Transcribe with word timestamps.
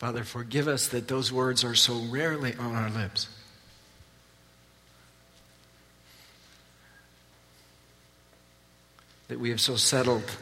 Father, 0.00 0.24
forgive 0.24 0.66
us 0.66 0.88
that 0.88 1.08
those 1.08 1.30
words 1.30 1.62
are 1.62 1.74
so 1.74 2.00
rarely 2.08 2.54
on 2.54 2.74
our 2.74 2.88
lips. 2.88 3.28
That 9.28 9.38
we 9.38 9.50
have 9.50 9.60
so 9.60 9.76
settled 9.76 10.38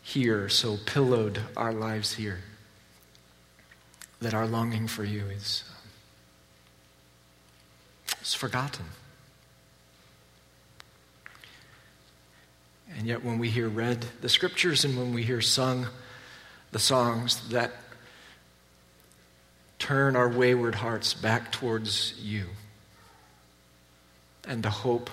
here, 0.00 0.48
so 0.48 0.76
pillowed 0.86 1.40
our 1.56 1.72
lives 1.72 2.12
here, 2.14 2.38
that 4.20 4.32
our 4.32 4.46
longing 4.46 4.86
for 4.86 5.02
you 5.02 5.24
is, 5.24 5.64
is 8.22 8.32
forgotten. 8.32 8.84
And 12.96 13.08
yet, 13.08 13.24
when 13.24 13.40
we 13.40 13.50
hear 13.50 13.68
read 13.68 14.06
the 14.20 14.28
scriptures 14.28 14.84
and 14.84 14.96
when 14.96 15.12
we 15.12 15.24
hear 15.24 15.40
sung 15.40 15.88
the 16.70 16.78
songs 16.78 17.48
that 17.48 17.72
turn 19.84 20.16
our 20.16 20.30
wayward 20.30 20.76
hearts 20.76 21.12
back 21.12 21.52
towards 21.52 22.18
you 22.18 22.46
and 24.48 24.62
the 24.62 24.70
hope 24.70 25.10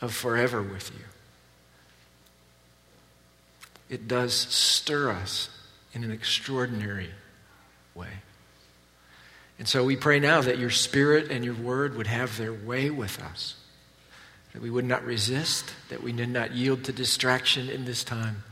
of 0.00 0.12
forever 0.12 0.60
with 0.60 0.90
you, 0.90 1.04
it 3.88 4.08
does 4.08 4.34
stir 4.34 5.10
us 5.10 5.48
in 5.92 6.02
an 6.02 6.10
extraordinary 6.10 7.10
way. 7.94 8.08
And 9.60 9.68
so 9.68 9.84
we 9.84 9.94
pray 9.94 10.18
now 10.18 10.40
that 10.40 10.58
your 10.58 10.70
Spirit 10.70 11.30
and 11.30 11.44
your 11.44 11.54
Word 11.54 11.96
would 11.96 12.08
have 12.08 12.36
their 12.36 12.52
way 12.52 12.90
with 12.90 13.22
us 13.22 13.54
that 14.54 14.60
we 14.60 14.70
would 14.70 14.84
not 14.84 15.04
resist, 15.04 15.72
that 15.88 16.02
we 16.02 16.12
did 16.12 16.28
not 16.28 16.50
yield 16.50 16.84
to 16.84 16.92
distraction 16.92 17.70
in 17.70 17.84
this 17.84 18.02
time, 18.02 18.42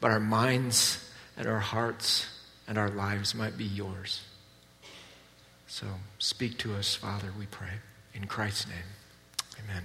but 0.00 0.10
our 0.10 0.20
minds 0.20 1.10
and 1.36 1.48
our 1.48 1.58
hearts 1.58 2.26
and 2.68 2.78
our 2.78 2.90
lives 2.90 3.34
might 3.34 3.56
be 3.56 3.64
yours. 3.64 4.22
So 5.66 5.86
speak 6.18 6.58
to 6.58 6.74
us, 6.74 6.94
Father, 6.94 7.32
we 7.38 7.46
pray. 7.46 7.80
In 8.14 8.26
Christ's 8.26 8.68
name, 8.68 9.64
amen. 9.64 9.82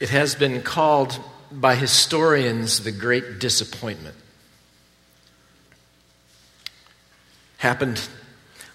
It 0.00 0.08
has 0.08 0.34
been 0.34 0.62
called 0.62 1.20
by 1.52 1.76
historians 1.76 2.82
the 2.82 2.90
great 2.90 3.38
disappointment. 3.38 4.16
happened 7.62 8.08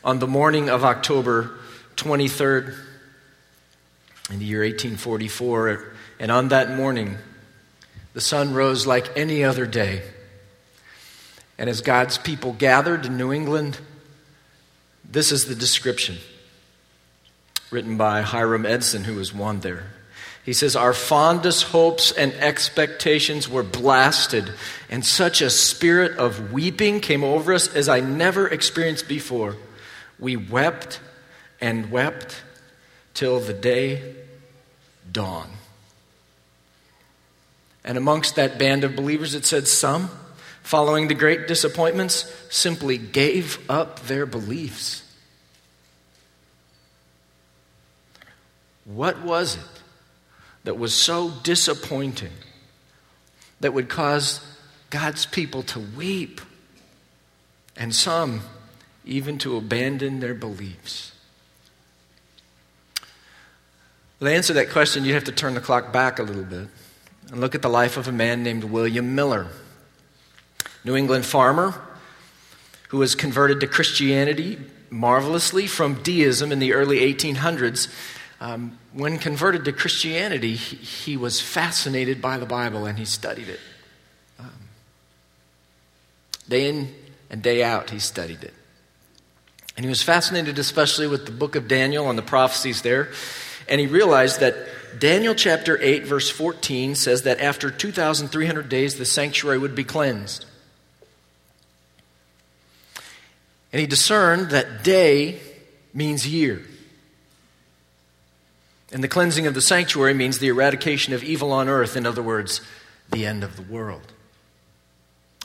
on 0.01 0.19
the 0.19 0.27
morning 0.27 0.69
of 0.69 0.85
October 0.85 1.51
23rd 1.97 2.73
in 4.29 4.39
the 4.39 4.45
year 4.45 4.61
1844. 4.61 5.93
And 6.19 6.31
on 6.31 6.49
that 6.49 6.71
morning, 6.71 7.17
the 8.13 8.21
sun 8.21 8.53
rose 8.53 8.87
like 8.87 9.15
any 9.15 9.43
other 9.43 9.65
day. 9.65 10.01
And 11.57 11.69
as 11.69 11.81
God's 11.81 12.17
people 12.17 12.53
gathered 12.53 13.05
in 13.05 13.17
New 13.17 13.33
England, 13.33 13.79
this 15.09 15.31
is 15.31 15.45
the 15.45 15.55
description 15.55 16.17
written 17.71 17.97
by 17.97 18.21
Hiram 18.21 18.65
Edson, 18.65 19.03
who 19.03 19.15
was 19.15 19.33
one 19.33 19.59
there. 19.61 19.91
He 20.43 20.53
says, 20.53 20.75
Our 20.75 20.93
fondest 20.93 21.63
hopes 21.65 22.11
and 22.11 22.33
expectations 22.33 23.49
were 23.49 23.63
blasted, 23.63 24.49
and 24.89 25.05
such 25.05 25.41
a 25.41 25.49
spirit 25.49 26.17
of 26.17 26.53
weeping 26.53 27.01
came 27.01 27.23
over 27.23 27.53
us 27.53 27.67
as 27.67 27.89
I 27.89 27.99
never 27.99 28.47
experienced 28.47 29.07
before. 29.07 29.57
We 30.19 30.37
wept 30.37 31.01
and 31.59 31.91
wept 31.91 32.43
till 33.17 33.39
the 33.39 33.51
day 33.51 34.13
dawn. 35.11 35.49
And 37.83 37.97
amongst 37.97 38.35
that 38.35 38.59
band 38.59 38.83
of 38.83 38.95
believers, 38.95 39.33
it 39.33 39.43
said 39.43 39.67
some, 39.67 40.11
following 40.61 41.07
the 41.07 41.15
great 41.15 41.47
disappointments, 41.47 42.31
simply 42.51 42.99
gave 42.99 43.57
up 43.71 44.01
their 44.01 44.27
beliefs. 44.27 45.01
What 48.85 49.23
was 49.23 49.55
it 49.55 49.81
that 50.63 50.77
was 50.77 50.93
so 50.93 51.31
disappointing 51.41 52.33
that 53.61 53.73
would 53.73 53.89
cause 53.89 54.45
God's 54.91 55.25
people 55.25 55.63
to 55.63 55.79
weep 55.79 56.39
and 57.75 57.95
some 57.95 58.41
even 59.05 59.39
to 59.39 59.57
abandon 59.57 60.19
their 60.19 60.35
beliefs? 60.35 61.13
To 64.19 64.27
answer 64.27 64.53
that 64.53 64.71
question, 64.71 65.05
you 65.05 65.13
have 65.13 65.25
to 65.25 65.31
turn 65.31 65.53
the 65.53 65.61
clock 65.61 65.93
back 65.93 66.17
a 66.19 66.23
little 66.23 66.43
bit 66.43 66.67
and 67.29 67.39
look 67.39 67.53
at 67.53 67.61
the 67.61 67.69
life 67.69 67.97
of 67.97 68.07
a 68.07 68.11
man 68.11 68.41
named 68.41 68.63
William 68.63 69.13
Miller, 69.13 69.47
New 70.83 70.95
England 70.95 71.25
farmer 71.25 71.79
who 72.89 72.97
was 72.97 73.15
converted 73.15 73.59
to 73.59 73.67
Christianity 73.67 74.57
marvelously 74.89 75.67
from 75.67 76.01
deism 76.01 76.51
in 76.51 76.59
the 76.59 76.73
early 76.73 76.99
1800s 77.13 77.89
um, 78.39 78.77
when 78.93 79.17
converted 79.17 79.65
to 79.65 79.73
Christianity, 79.73 80.55
he, 80.55 80.75
he, 80.75 81.17
was 81.17 81.41
fascinated 81.41 82.21
by 82.21 82.37
the 82.37 82.45
Bible 82.45 82.85
and 82.85 82.97
he 82.97 83.05
studied 83.05 83.49
it. 83.49 83.59
Um, 84.37 84.51
day 86.47 86.69
in 86.69 86.93
and 87.31 87.41
day 87.41 87.63
out, 87.63 87.89
he 87.89 87.97
studied 87.97 88.43
it. 88.43 88.53
And 89.75 89.83
he 89.83 89.89
was 89.89 90.03
fascinated 90.03 90.59
especially 90.59 91.07
with 91.07 91.25
the 91.25 91.31
book 91.31 91.55
of 91.55 91.67
Daniel 91.67 92.09
and 92.09 92.17
the 92.17 92.23
prophecies 92.23 92.83
there. 92.83 93.09
And 93.69 93.81
he 93.81 93.87
realized 93.87 94.39
that 94.39 94.55
Daniel 94.99 95.35
chapter 95.35 95.77
8, 95.81 96.05
verse 96.05 96.29
14 96.29 96.95
says 96.95 97.23
that 97.23 97.39
after 97.39 97.69
2,300 97.69 98.69
days, 98.69 98.95
the 98.95 99.05
sanctuary 99.05 99.57
would 99.57 99.75
be 99.75 99.83
cleansed. 99.83 100.45
And 103.73 103.79
he 103.79 103.87
discerned 103.87 104.49
that 104.51 104.83
day 104.83 105.39
means 105.93 106.27
year. 106.27 106.61
And 108.91 109.03
the 109.03 109.09
cleansing 109.09 109.45
of 109.45 109.53
the 109.53 109.61
sanctuary 109.61 110.13
means 110.13 110.39
the 110.39 110.47
eradication 110.47 111.13
of 111.13 111.23
evil 111.23 111.51
on 111.51 111.67
earth, 111.67 111.97
in 111.97 112.05
other 112.05 112.23
words, 112.23 112.61
the 113.11 113.25
end 113.25 113.43
of 113.43 113.55
the 113.55 113.61
world 113.61 114.13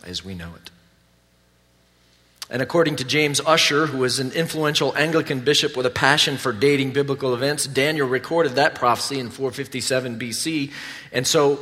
as 0.05 0.25
we 0.25 0.34
know 0.34 0.53
it. 0.56 0.71
And 2.53 2.61
according 2.61 2.97
to 2.97 3.05
James 3.05 3.41
Ussher, 3.41 3.87
who 3.87 3.97
was 3.97 4.19
an 4.19 4.31
influential 4.33 4.95
Anglican 4.95 5.41
bishop 5.41 5.75
with 5.75 5.87
a 5.87 5.91
passion 5.91 6.37
for 6.37 6.53
dating 6.53 6.93
biblical 6.93 7.33
events, 7.33 7.67
Daniel 7.67 8.07
recorded 8.07 8.57
that 8.57 8.75
prophecy 8.75 9.19
in 9.19 9.31
457 9.31 10.19
BC. 10.19 10.71
And 11.12 11.27
so 11.27 11.59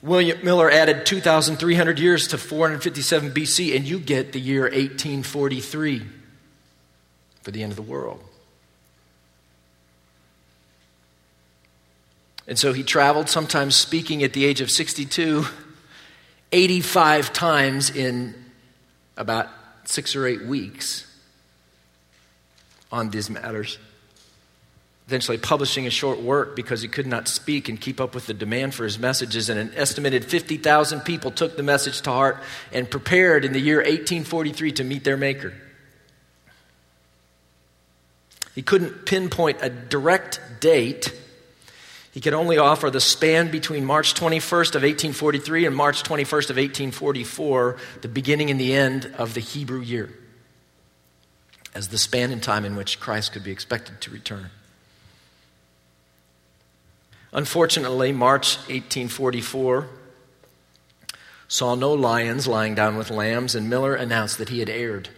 William 0.00 0.44
Miller 0.44 0.70
added 0.70 1.06
2,300 1.06 1.98
years 1.98 2.28
to 2.28 2.38
457 2.38 3.32
BC, 3.32 3.74
and 3.74 3.84
you 3.84 3.98
get 3.98 4.32
the 4.32 4.38
year 4.38 4.62
1843 4.62 6.06
for 7.42 7.50
the 7.50 7.64
end 7.64 7.72
of 7.72 7.76
the 7.76 7.82
world. 7.82 8.22
And 12.46 12.56
so 12.56 12.72
he 12.72 12.84
traveled, 12.84 13.28
sometimes 13.28 13.74
speaking 13.74 14.22
at 14.22 14.34
the 14.34 14.44
age 14.44 14.60
of 14.60 14.70
62, 14.70 15.46
85 16.52 17.32
times 17.32 17.90
in 17.90 18.36
about 19.16 19.48
six 19.90 20.14
or 20.16 20.26
eight 20.26 20.44
weeks 20.44 21.06
on 22.92 23.10
these 23.10 23.28
matters. 23.28 23.78
Eventually, 25.06 25.38
publishing 25.38 25.86
a 25.86 25.90
short 25.90 26.20
work 26.20 26.54
because 26.54 26.82
he 26.82 26.88
could 26.88 27.06
not 27.06 27.26
speak 27.26 27.68
and 27.68 27.80
keep 27.80 28.00
up 28.00 28.14
with 28.14 28.26
the 28.26 28.34
demand 28.34 28.74
for 28.74 28.84
his 28.84 28.96
messages. 28.96 29.48
And 29.48 29.58
an 29.58 29.72
estimated 29.74 30.24
50,000 30.24 31.00
people 31.00 31.32
took 31.32 31.56
the 31.56 31.64
message 31.64 32.00
to 32.02 32.10
heart 32.10 32.38
and 32.72 32.88
prepared 32.88 33.44
in 33.44 33.52
the 33.52 33.58
year 33.58 33.78
1843 33.78 34.72
to 34.72 34.84
meet 34.84 35.02
their 35.02 35.16
Maker. 35.16 35.52
He 38.54 38.62
couldn't 38.62 39.04
pinpoint 39.04 39.58
a 39.62 39.68
direct 39.68 40.40
date 40.60 41.12
he 42.12 42.20
could 42.20 42.34
only 42.34 42.58
offer 42.58 42.90
the 42.90 43.00
span 43.00 43.50
between 43.50 43.84
March 43.84 44.14
21st 44.14 44.74
of 44.74 44.82
1843 44.82 45.66
and 45.66 45.76
March 45.76 46.02
21st 46.02 46.50
of 46.50 46.56
1844, 46.56 47.76
the 48.02 48.08
beginning 48.08 48.50
and 48.50 48.60
the 48.60 48.74
end 48.74 49.12
of 49.16 49.34
the 49.34 49.40
Hebrew 49.40 49.80
year, 49.80 50.10
as 51.74 51.88
the 51.88 51.98
span 51.98 52.32
in 52.32 52.40
time 52.40 52.64
in 52.64 52.74
which 52.74 52.98
Christ 52.98 53.32
could 53.32 53.44
be 53.44 53.52
expected 53.52 54.00
to 54.00 54.10
return. 54.10 54.50
Unfortunately, 57.32 58.10
March 58.10 58.56
1844 58.56 59.88
saw 61.46 61.76
no 61.76 61.92
lions 61.92 62.48
lying 62.48 62.74
down 62.74 62.96
with 62.96 63.10
lambs, 63.10 63.54
and 63.54 63.70
Miller 63.70 63.94
announced 63.94 64.38
that 64.38 64.48
he 64.48 64.58
had 64.58 64.68
erred. 64.68 65.10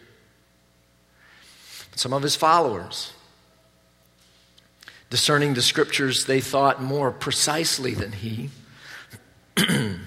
Some 1.94 2.12
of 2.12 2.22
his 2.22 2.37
followers, 2.37 3.12
discerning 5.12 5.53
the 5.53 5.61
scriptures 5.61 6.25
they 6.25 6.41
thought 6.41 6.82
more 6.82 7.12
precisely 7.12 7.93
than 7.93 8.12
he. 8.12 8.49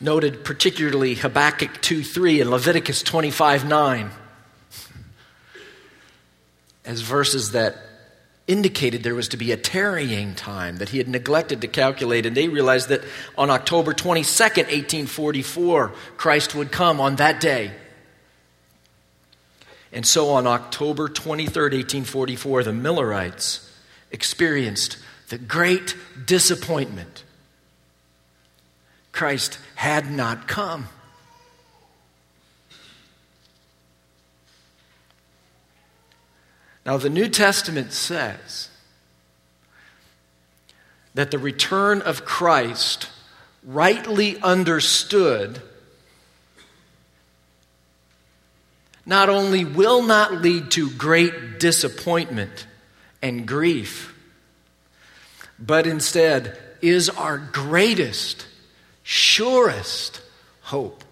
Noted 0.00 0.46
particularly 0.46 1.14
Habakkuk 1.14 1.82
2 1.82 2.02
3 2.02 2.40
and 2.40 2.50
Leviticus 2.50 3.02
25 3.02 3.68
9 3.68 4.10
as 6.86 7.02
verses 7.02 7.50
that 7.50 7.76
indicated 8.46 9.02
there 9.02 9.14
was 9.14 9.28
to 9.28 9.36
be 9.36 9.52
a 9.52 9.56
tarrying 9.58 10.34
time 10.34 10.78
that 10.78 10.88
he 10.88 10.96
had 10.96 11.06
neglected 11.06 11.60
to 11.60 11.68
calculate, 11.68 12.24
and 12.24 12.34
they 12.34 12.48
realized 12.48 12.88
that 12.88 13.04
on 13.36 13.50
October 13.50 13.92
22nd, 13.92 14.70
1844, 14.70 15.92
Christ 16.16 16.54
would 16.54 16.72
come 16.72 16.98
on 16.98 17.16
that 17.16 17.40
day. 17.40 17.72
And 19.92 20.06
so 20.06 20.30
on 20.30 20.46
October 20.46 21.08
23rd, 21.08 21.72
1844, 21.72 22.64
the 22.64 22.72
Millerites 22.72 23.70
experienced 24.10 24.98
the 25.28 25.38
great 25.38 25.94
disappointment. 26.26 27.24
Christ 29.12 29.58
had 29.74 30.10
not 30.10 30.46
come. 30.46 30.88
Now, 36.86 36.96
the 36.96 37.10
New 37.10 37.28
Testament 37.28 37.92
says 37.92 38.70
that 41.14 41.30
the 41.30 41.38
return 41.38 42.00
of 42.00 42.24
Christ, 42.24 43.10
rightly 43.62 44.40
understood, 44.40 45.60
not 49.08 49.30
only 49.30 49.64
will 49.64 50.02
not 50.02 50.34
lead 50.34 50.70
to 50.70 50.90
great 50.90 51.58
disappointment 51.58 52.66
and 53.22 53.48
grief, 53.48 54.14
but 55.58 55.86
instead 55.86 56.58
is 56.82 57.08
our 57.08 57.38
greatest, 57.38 58.46
surest 59.02 60.20
hope. 60.60 61.02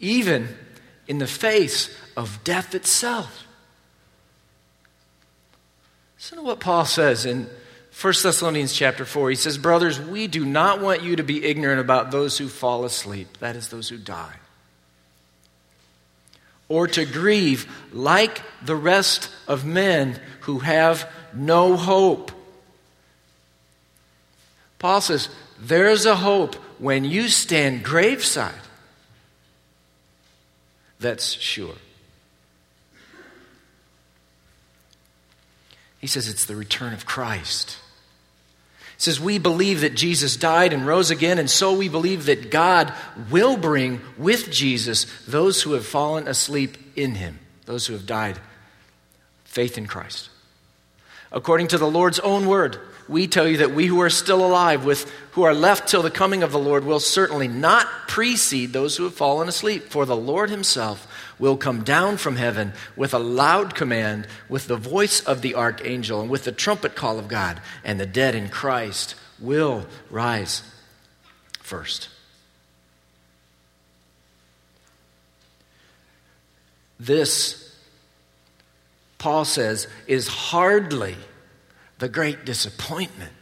Even 0.00 0.48
in 1.06 1.18
the 1.18 1.26
face 1.28 1.96
of 2.16 2.42
death 2.42 2.74
itself. 2.74 3.44
Listen 6.16 6.38
to 6.38 6.44
what 6.44 6.58
Paul 6.58 6.84
says 6.84 7.24
in 7.24 7.48
1 8.00 8.12
Thessalonians 8.24 8.72
chapter 8.72 9.04
4. 9.04 9.30
He 9.30 9.36
says, 9.36 9.56
Brothers, 9.56 10.00
we 10.00 10.26
do 10.26 10.44
not 10.44 10.80
want 10.80 11.02
you 11.02 11.14
to 11.14 11.22
be 11.22 11.44
ignorant 11.44 11.80
about 11.80 12.10
those 12.10 12.36
who 12.38 12.48
fall 12.48 12.84
asleep, 12.84 13.38
that 13.38 13.54
is, 13.54 13.68
those 13.68 13.88
who 13.88 13.98
die, 13.98 14.34
or 16.68 16.86
to 16.88 17.04
grieve 17.04 17.70
like 17.92 18.42
the 18.64 18.76
rest 18.76 19.30
of 19.46 19.64
men 19.64 20.20
who 20.40 20.60
have 20.60 21.10
no 21.34 21.76
hope. 21.76 22.30
Paul 24.78 25.00
says, 25.00 25.28
There's 25.60 26.06
a 26.06 26.16
hope 26.16 26.54
when 26.78 27.04
you 27.04 27.28
stand 27.28 27.82
graveside 27.82 28.54
that's 31.00 31.32
sure. 31.32 31.76
He 36.00 36.06
says 36.06 36.28
it's 36.28 36.46
the 36.46 36.56
return 36.56 36.92
of 36.92 37.06
Christ. 37.06 37.78
Says, 38.98 39.20
We 39.20 39.38
believe 39.38 39.80
that 39.82 39.94
Jesus 39.94 40.36
died 40.36 40.72
and 40.72 40.86
rose 40.86 41.10
again, 41.10 41.38
and 41.38 41.48
so 41.48 41.72
we 41.72 41.88
believe 41.88 42.26
that 42.26 42.50
God 42.50 42.92
will 43.30 43.56
bring 43.56 44.00
with 44.18 44.50
Jesus 44.50 45.06
those 45.26 45.62
who 45.62 45.72
have 45.72 45.86
fallen 45.86 46.26
asleep 46.26 46.76
in 46.96 47.14
him, 47.14 47.38
those 47.64 47.86
who 47.86 47.94
have 47.94 48.06
died. 48.06 48.40
Faith 49.44 49.78
in 49.78 49.86
Christ. 49.86 50.30
According 51.30 51.68
to 51.68 51.78
the 51.78 51.90
Lord's 51.90 52.18
own 52.18 52.46
word, 52.48 52.78
we 53.08 53.26
tell 53.28 53.46
you 53.46 53.58
that 53.58 53.72
we 53.72 53.86
who 53.86 54.00
are 54.00 54.10
still 54.10 54.44
alive, 54.44 54.84
with 54.84 55.10
who 55.32 55.44
are 55.44 55.54
left 55.54 55.88
till 55.88 56.02
the 56.02 56.10
coming 56.10 56.42
of 56.42 56.50
the 56.50 56.58
Lord, 56.58 56.84
will 56.84 57.00
certainly 57.00 57.48
not 57.48 57.86
precede 58.08 58.72
those 58.72 58.96
who 58.96 59.04
have 59.04 59.14
fallen 59.14 59.48
asleep. 59.48 59.84
For 59.84 60.06
the 60.06 60.16
Lord 60.16 60.50
himself 60.50 61.06
will 61.38 61.56
come 61.56 61.84
down 61.84 62.16
from 62.16 62.36
heaven 62.36 62.72
with 62.96 63.14
a 63.14 63.18
loud 63.18 63.74
command, 63.74 64.26
with 64.48 64.66
the 64.66 64.76
voice 64.76 65.20
of 65.20 65.42
the 65.42 65.54
archangel, 65.54 66.20
and 66.20 66.30
with 66.30 66.44
the 66.44 66.52
trumpet 66.52 66.94
call 66.94 67.18
of 67.18 67.28
God, 67.28 67.60
and 67.84 67.98
the 67.98 68.06
dead 68.06 68.34
in 68.34 68.48
Christ 68.48 69.14
will 69.38 69.86
rise 70.10 70.62
first. 71.60 72.08
This, 76.98 77.76
Paul 79.18 79.44
says, 79.44 79.86
is 80.06 80.26
hardly 80.26 81.16
the 81.98 82.08
great 82.08 82.44
disappointment. 82.44 83.32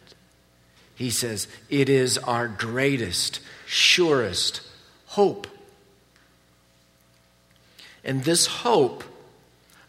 He 0.94 1.10
says, 1.10 1.48
it 1.70 1.88
is 1.88 2.18
our 2.18 2.48
greatest, 2.48 3.40
surest 3.66 4.60
hope. 5.06 5.46
And 8.06 8.22
this 8.22 8.46
hope 8.46 9.02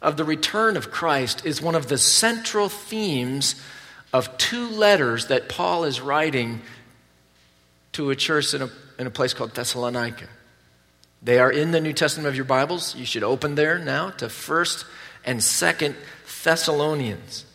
of 0.02 0.18
the 0.18 0.26
return 0.26 0.76
of 0.76 0.92
Christ 0.92 1.46
is 1.46 1.62
one 1.62 1.76
of 1.76 1.88
the 1.88 2.00
central 2.00 2.68
themes 2.68 3.56
of 4.12 4.36
two 4.40 4.68
letters 4.70 5.28
that 5.28 5.48
Paul 5.48 5.84
is 5.84 6.02
writing 6.02 6.62
to 7.94 8.10
a 8.10 8.16
church 8.16 8.56
in 8.56 8.64
a, 8.64 8.70
in 8.98 9.06
a 9.06 9.12
place 9.12 9.36
called 9.36 9.54
Thessalonica. 9.54 10.28
They 11.22 11.38
are 11.38 11.52
in 11.52 11.72
the 11.72 11.80
New 11.80 11.94
Testament 11.94 12.28
of 12.28 12.36
your 12.36 12.46
Bibles. 12.46 12.96
You 12.96 13.06
should 13.06 13.24
open 13.24 13.54
there 13.54 13.78
now 13.78 14.10
to 14.12 14.26
1st 14.26 14.86
and 15.24 15.40
2nd 15.40 15.96
Thessalonians. 16.44 17.46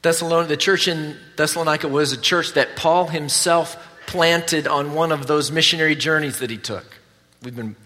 Thessalonica, 0.00 0.48
the 0.48 0.56
church 0.56 0.88
in 0.88 1.16
Thessalonica 1.36 1.88
was 1.88 2.12
a 2.12 2.20
church 2.20 2.54
that 2.54 2.76
Paul 2.76 3.08
himself 3.08 3.76
planted 4.06 4.66
on 4.66 4.94
one 4.94 5.12
of 5.12 5.26
those 5.26 5.52
missionary 5.52 5.94
journeys 5.94 6.38
that 6.38 6.48
he 6.48 6.56
took. 6.56 7.01
We've 7.42 7.56
been 7.56 7.76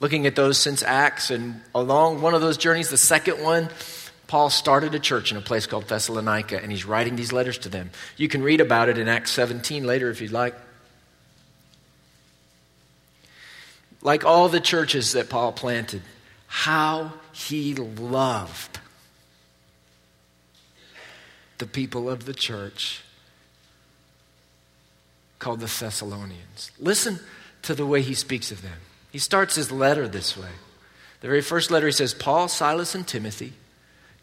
looking 0.00 0.26
at 0.26 0.36
those 0.36 0.58
since 0.58 0.82
Acts, 0.82 1.30
and 1.30 1.62
along 1.74 2.20
one 2.20 2.34
of 2.34 2.40
those 2.40 2.58
journeys, 2.58 2.90
the 2.90 2.98
second 2.98 3.42
one, 3.42 3.70
Paul 4.26 4.50
started 4.50 4.94
a 4.94 4.98
church 4.98 5.30
in 5.30 5.38
a 5.38 5.40
place 5.40 5.66
called 5.66 5.84
Thessalonica, 5.84 6.60
and 6.62 6.70
he's 6.70 6.84
writing 6.84 7.16
these 7.16 7.32
letters 7.32 7.58
to 7.58 7.68
them. 7.68 7.90
You 8.16 8.28
can 8.28 8.42
read 8.42 8.60
about 8.60 8.88
it 8.88 8.98
in 8.98 9.08
Acts 9.08 9.30
17 9.30 9.84
later 9.84 10.10
if 10.10 10.20
you'd 10.20 10.32
like. 10.32 10.54
Like 14.02 14.24
all 14.24 14.48
the 14.48 14.60
churches 14.60 15.12
that 15.12 15.30
Paul 15.30 15.52
planted, 15.52 16.02
how 16.46 17.14
he 17.32 17.74
loved 17.74 18.78
the 21.58 21.66
people 21.66 22.10
of 22.10 22.26
the 22.26 22.34
church 22.34 23.02
called 25.38 25.60
the 25.60 25.66
Thessalonians. 25.66 26.70
Listen 26.78 27.18
to 27.62 27.74
the 27.74 27.86
way 27.86 28.02
he 28.02 28.14
speaks 28.14 28.52
of 28.52 28.62
them. 28.62 28.78
He 29.16 29.20
starts 29.20 29.54
his 29.54 29.72
letter 29.72 30.06
this 30.06 30.36
way. 30.36 30.50
The 31.22 31.28
very 31.28 31.40
first 31.40 31.70
letter 31.70 31.86
he 31.86 31.92
says, 31.92 32.12
Paul, 32.12 32.48
Silas, 32.48 32.94
and 32.94 33.08
Timothy, 33.08 33.54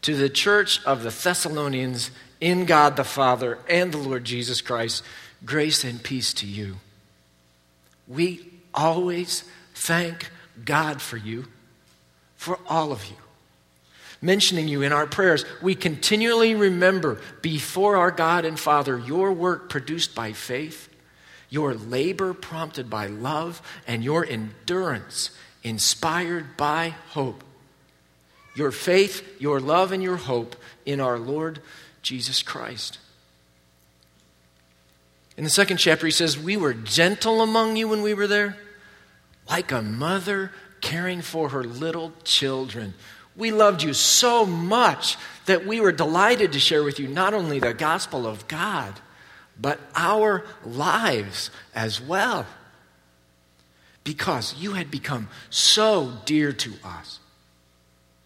to 0.02 0.14
the 0.14 0.28
church 0.28 0.80
of 0.84 1.02
the 1.02 1.10
Thessalonians 1.10 2.12
in 2.40 2.64
God 2.64 2.94
the 2.94 3.02
Father 3.02 3.58
and 3.68 3.90
the 3.90 3.98
Lord 3.98 4.22
Jesus 4.22 4.60
Christ, 4.60 5.02
grace 5.44 5.82
and 5.82 6.00
peace 6.00 6.32
to 6.34 6.46
you. 6.46 6.76
We 8.06 8.48
always 8.72 9.42
thank 9.74 10.30
God 10.64 11.02
for 11.02 11.16
you, 11.16 11.46
for 12.36 12.60
all 12.68 12.92
of 12.92 13.04
you. 13.06 13.16
Mentioning 14.22 14.68
you 14.68 14.82
in 14.82 14.92
our 14.92 15.08
prayers, 15.08 15.44
we 15.60 15.74
continually 15.74 16.54
remember 16.54 17.20
before 17.42 17.96
our 17.96 18.12
God 18.12 18.44
and 18.44 18.60
Father 18.60 18.96
your 18.96 19.32
work 19.32 19.68
produced 19.68 20.14
by 20.14 20.32
faith 20.32 20.88
your 21.50 21.74
labor 21.74 22.34
prompted 22.34 22.88
by 22.90 23.06
love, 23.06 23.62
and 23.86 24.02
your 24.02 24.24
endurance 24.24 25.30
inspired 25.62 26.56
by 26.56 26.90
hope. 27.10 27.44
Your 28.54 28.70
faith, 28.70 29.40
your 29.40 29.60
love, 29.60 29.92
and 29.92 30.02
your 30.02 30.16
hope 30.16 30.56
in 30.86 31.00
our 31.00 31.18
Lord 31.18 31.60
Jesus 32.02 32.42
Christ. 32.42 32.98
In 35.36 35.42
the 35.44 35.50
second 35.50 35.78
chapter, 35.78 36.06
he 36.06 36.12
says, 36.12 36.38
We 36.38 36.56
were 36.56 36.74
gentle 36.74 37.40
among 37.40 37.76
you 37.76 37.88
when 37.88 38.02
we 38.02 38.14
were 38.14 38.28
there, 38.28 38.56
like 39.48 39.72
a 39.72 39.82
mother 39.82 40.52
caring 40.80 41.22
for 41.22 41.48
her 41.48 41.64
little 41.64 42.12
children. 42.22 42.94
We 43.36 43.50
loved 43.50 43.82
you 43.82 43.94
so 43.94 44.46
much 44.46 45.16
that 45.46 45.66
we 45.66 45.80
were 45.80 45.90
delighted 45.90 46.52
to 46.52 46.60
share 46.60 46.84
with 46.84 47.00
you 47.00 47.08
not 47.08 47.34
only 47.34 47.58
the 47.58 47.74
gospel 47.74 48.26
of 48.26 48.46
God, 48.46 49.00
but 49.60 49.80
our 49.94 50.44
lives 50.64 51.50
as 51.74 52.00
well. 52.00 52.46
Because 54.02 54.54
you 54.58 54.72
had 54.72 54.90
become 54.90 55.28
so 55.50 56.12
dear 56.24 56.52
to 56.52 56.72
us. 56.84 57.20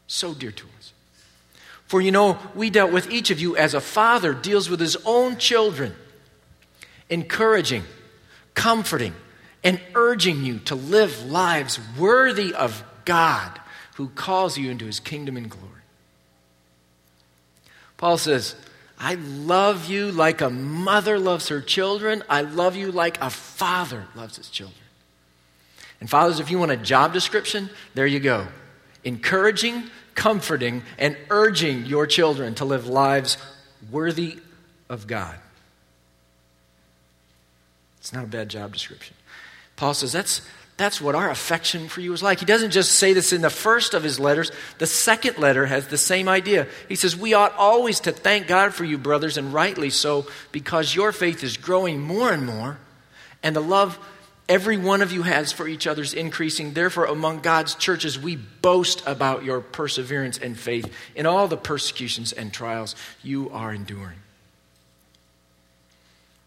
So 0.06 0.34
dear 0.34 0.50
to 0.50 0.66
us. 0.78 0.92
For 1.86 2.00
you 2.00 2.10
know, 2.10 2.38
we 2.54 2.70
dealt 2.70 2.92
with 2.92 3.10
each 3.10 3.30
of 3.30 3.40
you 3.40 3.56
as 3.56 3.74
a 3.74 3.80
father 3.80 4.34
deals 4.34 4.68
with 4.68 4.80
his 4.80 4.96
own 5.06 5.38
children, 5.38 5.94
encouraging, 7.08 7.84
comforting, 8.54 9.14
and 9.64 9.80
urging 9.94 10.44
you 10.44 10.58
to 10.60 10.74
live 10.74 11.24
lives 11.24 11.80
worthy 11.98 12.54
of 12.54 12.84
God 13.04 13.58
who 13.94 14.08
calls 14.10 14.58
you 14.58 14.70
into 14.70 14.84
his 14.84 15.00
kingdom 15.00 15.36
and 15.36 15.50
glory. 15.50 15.66
Paul 17.96 18.18
says, 18.18 18.54
I 19.00 19.14
love 19.14 19.86
you 19.86 20.10
like 20.10 20.40
a 20.40 20.50
mother 20.50 21.18
loves 21.20 21.48
her 21.48 21.60
children. 21.60 22.24
I 22.28 22.40
love 22.40 22.74
you 22.74 22.90
like 22.90 23.20
a 23.20 23.30
father 23.30 24.06
loves 24.16 24.36
his 24.36 24.50
children. 24.50 24.76
And 26.00 26.10
fathers, 26.10 26.40
if 26.40 26.50
you 26.50 26.58
want 26.58 26.72
a 26.72 26.76
job 26.76 27.12
description, 27.12 27.70
there 27.94 28.06
you 28.06 28.18
go. 28.20 28.48
encouraging, 29.04 29.84
comforting, 30.14 30.82
and 30.98 31.16
urging 31.30 31.86
your 31.86 32.06
children 32.06 32.54
to 32.56 32.64
live 32.64 32.86
lives 32.86 33.38
worthy 33.90 34.38
of 34.88 35.06
God. 35.06 35.36
It's 38.00 38.12
not 38.12 38.24
a 38.24 38.28
bad 38.28 38.48
job 38.48 38.72
description. 38.72 39.16
Paul 39.76 39.94
says 39.94 40.12
that's, 40.12 40.42
that's 40.78 41.00
what 41.00 41.16
our 41.16 41.28
affection 41.28 41.88
for 41.88 42.00
you 42.00 42.12
is 42.12 42.22
like. 42.22 42.38
He 42.38 42.46
doesn't 42.46 42.70
just 42.70 42.92
say 42.92 43.12
this 43.12 43.32
in 43.32 43.42
the 43.42 43.50
first 43.50 43.94
of 43.94 44.04
his 44.04 44.20
letters, 44.20 44.52
the 44.78 44.86
second 44.86 45.36
letter 45.36 45.66
has 45.66 45.88
the 45.88 45.98
same 45.98 46.28
idea. 46.28 46.68
He 46.88 46.94
says, 46.94 47.16
We 47.16 47.34
ought 47.34 47.52
always 47.56 47.98
to 48.00 48.12
thank 48.12 48.46
God 48.46 48.72
for 48.72 48.84
you, 48.84 48.96
brothers, 48.96 49.36
and 49.36 49.52
rightly 49.52 49.90
so, 49.90 50.26
because 50.52 50.94
your 50.94 51.10
faith 51.10 51.42
is 51.42 51.56
growing 51.56 52.00
more 52.00 52.32
and 52.32 52.46
more, 52.46 52.78
and 53.42 53.56
the 53.56 53.60
love 53.60 53.98
every 54.48 54.76
one 54.76 55.02
of 55.02 55.10
you 55.10 55.22
has 55.22 55.50
for 55.50 55.66
each 55.66 55.88
other 55.88 56.00
is 56.00 56.14
increasing. 56.14 56.74
Therefore, 56.74 57.06
among 57.06 57.40
God's 57.40 57.74
churches, 57.74 58.16
we 58.16 58.36
boast 58.36 59.02
about 59.04 59.44
your 59.44 59.60
perseverance 59.60 60.38
and 60.38 60.56
faith 60.56 60.90
in 61.16 61.26
all 61.26 61.48
the 61.48 61.56
persecutions 61.56 62.32
and 62.32 62.52
trials 62.52 62.94
you 63.20 63.50
are 63.50 63.74
enduring. 63.74 64.18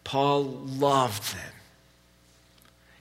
Paul 0.04 0.42
loved 0.42 1.34
them. 1.34 1.52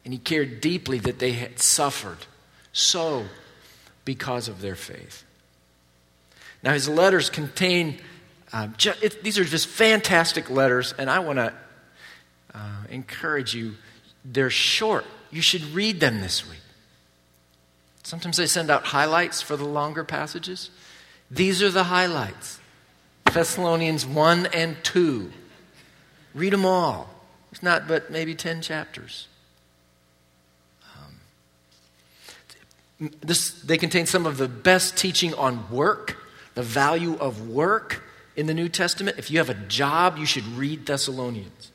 And 0.03 0.13
he 0.13 0.19
cared 0.19 0.61
deeply 0.61 0.99
that 0.99 1.19
they 1.19 1.33
had 1.33 1.59
suffered 1.59 2.17
so 2.73 3.25
because 4.05 4.47
of 4.47 4.61
their 4.61 4.75
faith. 4.75 5.23
Now, 6.63 6.73
his 6.73 6.87
letters 6.87 7.29
contain, 7.29 7.99
uh, 8.53 8.67
ju- 8.77 8.93
it, 9.01 9.23
these 9.23 9.37
are 9.37 9.43
just 9.43 9.67
fantastic 9.67 10.49
letters, 10.49 10.93
and 10.97 11.09
I 11.09 11.19
want 11.19 11.37
to 11.37 11.53
uh, 12.53 12.83
encourage 12.89 13.53
you. 13.53 13.75
They're 14.23 14.49
short. 14.49 15.05
You 15.31 15.41
should 15.41 15.63
read 15.63 15.99
them 15.99 16.21
this 16.21 16.47
week. 16.47 16.59
Sometimes 18.03 18.37
they 18.37 18.47
send 18.47 18.69
out 18.69 18.85
highlights 18.85 19.41
for 19.41 19.55
the 19.55 19.65
longer 19.65 20.03
passages. 20.03 20.69
These 21.29 21.61
are 21.63 21.69
the 21.69 21.85
highlights 21.85 22.59
Thessalonians 23.31 24.05
1 24.05 24.47
and 24.47 24.75
2. 24.83 25.31
Read 26.33 26.53
them 26.53 26.65
all. 26.65 27.09
It's 27.51 27.63
not 27.63 27.87
but 27.87 28.11
maybe 28.11 28.35
10 28.35 28.61
chapters. 28.61 29.27
This, 33.21 33.51
they 33.61 33.77
contain 33.77 34.05
some 34.05 34.25
of 34.27 34.37
the 34.37 34.47
best 34.47 34.95
teaching 34.95 35.33
on 35.33 35.69
work, 35.71 36.17
the 36.53 36.61
value 36.61 37.17
of 37.17 37.49
work 37.49 38.03
in 38.35 38.45
the 38.45 38.53
New 38.53 38.69
Testament. 38.69 39.17
If 39.17 39.31
you 39.31 39.39
have 39.39 39.49
a 39.49 39.55
job, 39.55 40.17
you 40.17 40.25
should 40.25 40.45
read 40.45 40.85
Thessalonians. 40.85 41.71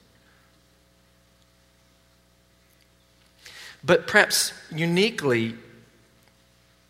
But 3.85 4.07
perhaps 4.07 4.53
uniquely, 4.71 5.55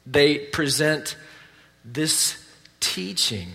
they 0.07 0.39
present 0.39 1.17
this 1.85 2.43
teaching 2.81 3.49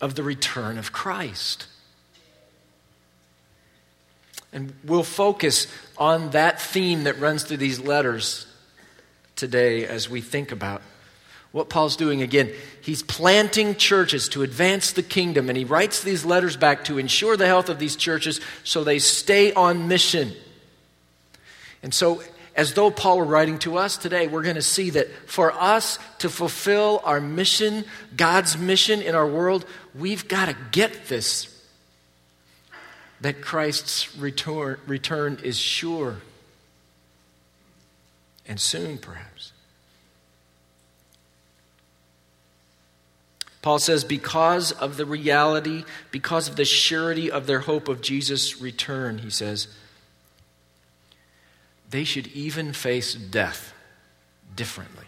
of 0.00 0.14
the 0.14 0.22
return 0.22 0.78
of 0.78 0.92
Christ. 0.92 1.66
And 4.52 4.74
we'll 4.84 5.02
focus 5.02 5.66
on 6.00 6.30
that 6.30 6.60
theme 6.60 7.04
that 7.04 7.20
runs 7.20 7.44
through 7.44 7.58
these 7.58 7.78
letters 7.78 8.46
today 9.36 9.86
as 9.86 10.08
we 10.08 10.22
think 10.22 10.50
about 10.50 10.80
what 11.52 11.68
Paul's 11.68 11.96
doing. 11.96 12.22
Again, 12.22 12.50
he's 12.80 13.02
planting 13.02 13.74
churches 13.74 14.28
to 14.30 14.42
advance 14.42 14.92
the 14.92 15.02
kingdom, 15.02 15.48
and 15.50 15.58
he 15.58 15.64
writes 15.64 16.02
these 16.02 16.24
letters 16.24 16.56
back 16.56 16.84
to 16.84 16.98
ensure 16.98 17.36
the 17.36 17.46
health 17.46 17.68
of 17.68 17.78
these 17.78 17.96
churches 17.96 18.40
so 18.64 18.82
they 18.82 18.98
stay 18.98 19.52
on 19.52 19.88
mission. 19.88 20.32
And 21.82 21.92
so, 21.92 22.22
as 22.56 22.74
though 22.74 22.90
Paul 22.90 23.18
were 23.18 23.24
writing 23.24 23.58
to 23.60 23.76
us 23.78 23.96
today, 23.96 24.26
we're 24.26 24.42
going 24.42 24.56
to 24.56 24.62
see 24.62 24.90
that 24.90 25.08
for 25.26 25.52
us 25.52 25.98
to 26.18 26.28
fulfill 26.28 27.00
our 27.04 27.20
mission, 27.20 27.84
God's 28.16 28.56
mission 28.56 29.02
in 29.02 29.14
our 29.14 29.26
world, 29.26 29.66
we've 29.94 30.26
got 30.28 30.46
to 30.46 30.56
get 30.70 31.06
this 31.06 31.49
that 33.20 33.42
Christ's 33.42 34.16
return, 34.16 34.78
return 34.86 35.38
is 35.42 35.58
sure 35.58 36.18
and 38.46 38.58
soon, 38.58 38.98
perhaps. 38.98 39.52
Paul 43.62 43.78
says, 43.78 44.04
because 44.04 44.72
of 44.72 44.96
the 44.96 45.04
reality, 45.04 45.84
because 46.10 46.48
of 46.48 46.56
the 46.56 46.64
surety 46.64 47.30
of 47.30 47.46
their 47.46 47.60
hope 47.60 47.88
of 47.88 48.00
Jesus' 48.00 48.60
return, 48.60 49.18
he 49.18 49.30
says, 49.30 49.68
they 51.90 52.04
should 52.04 52.28
even 52.28 52.72
face 52.72 53.14
death 53.14 53.74
differently. 54.56 55.06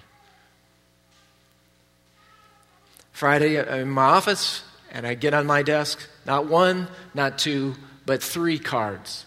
Friday, 3.12 3.58
I'm 3.58 3.80
in 3.80 3.90
my 3.90 4.02
office, 4.02 4.62
and 4.90 5.06
I 5.06 5.14
get 5.14 5.32
on 5.32 5.46
my 5.46 5.62
desk, 5.62 6.06
not 6.26 6.46
one, 6.46 6.88
not 7.14 7.38
two, 7.38 7.74
but 8.06 8.22
three 8.22 8.58
cards 8.58 9.26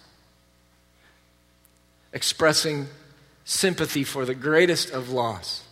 expressing 2.13 2.87
sympathy 3.43 4.03
for 4.03 4.25
the 4.25 4.35
greatest 4.35 4.89
of 4.89 5.09
loss 5.09 5.63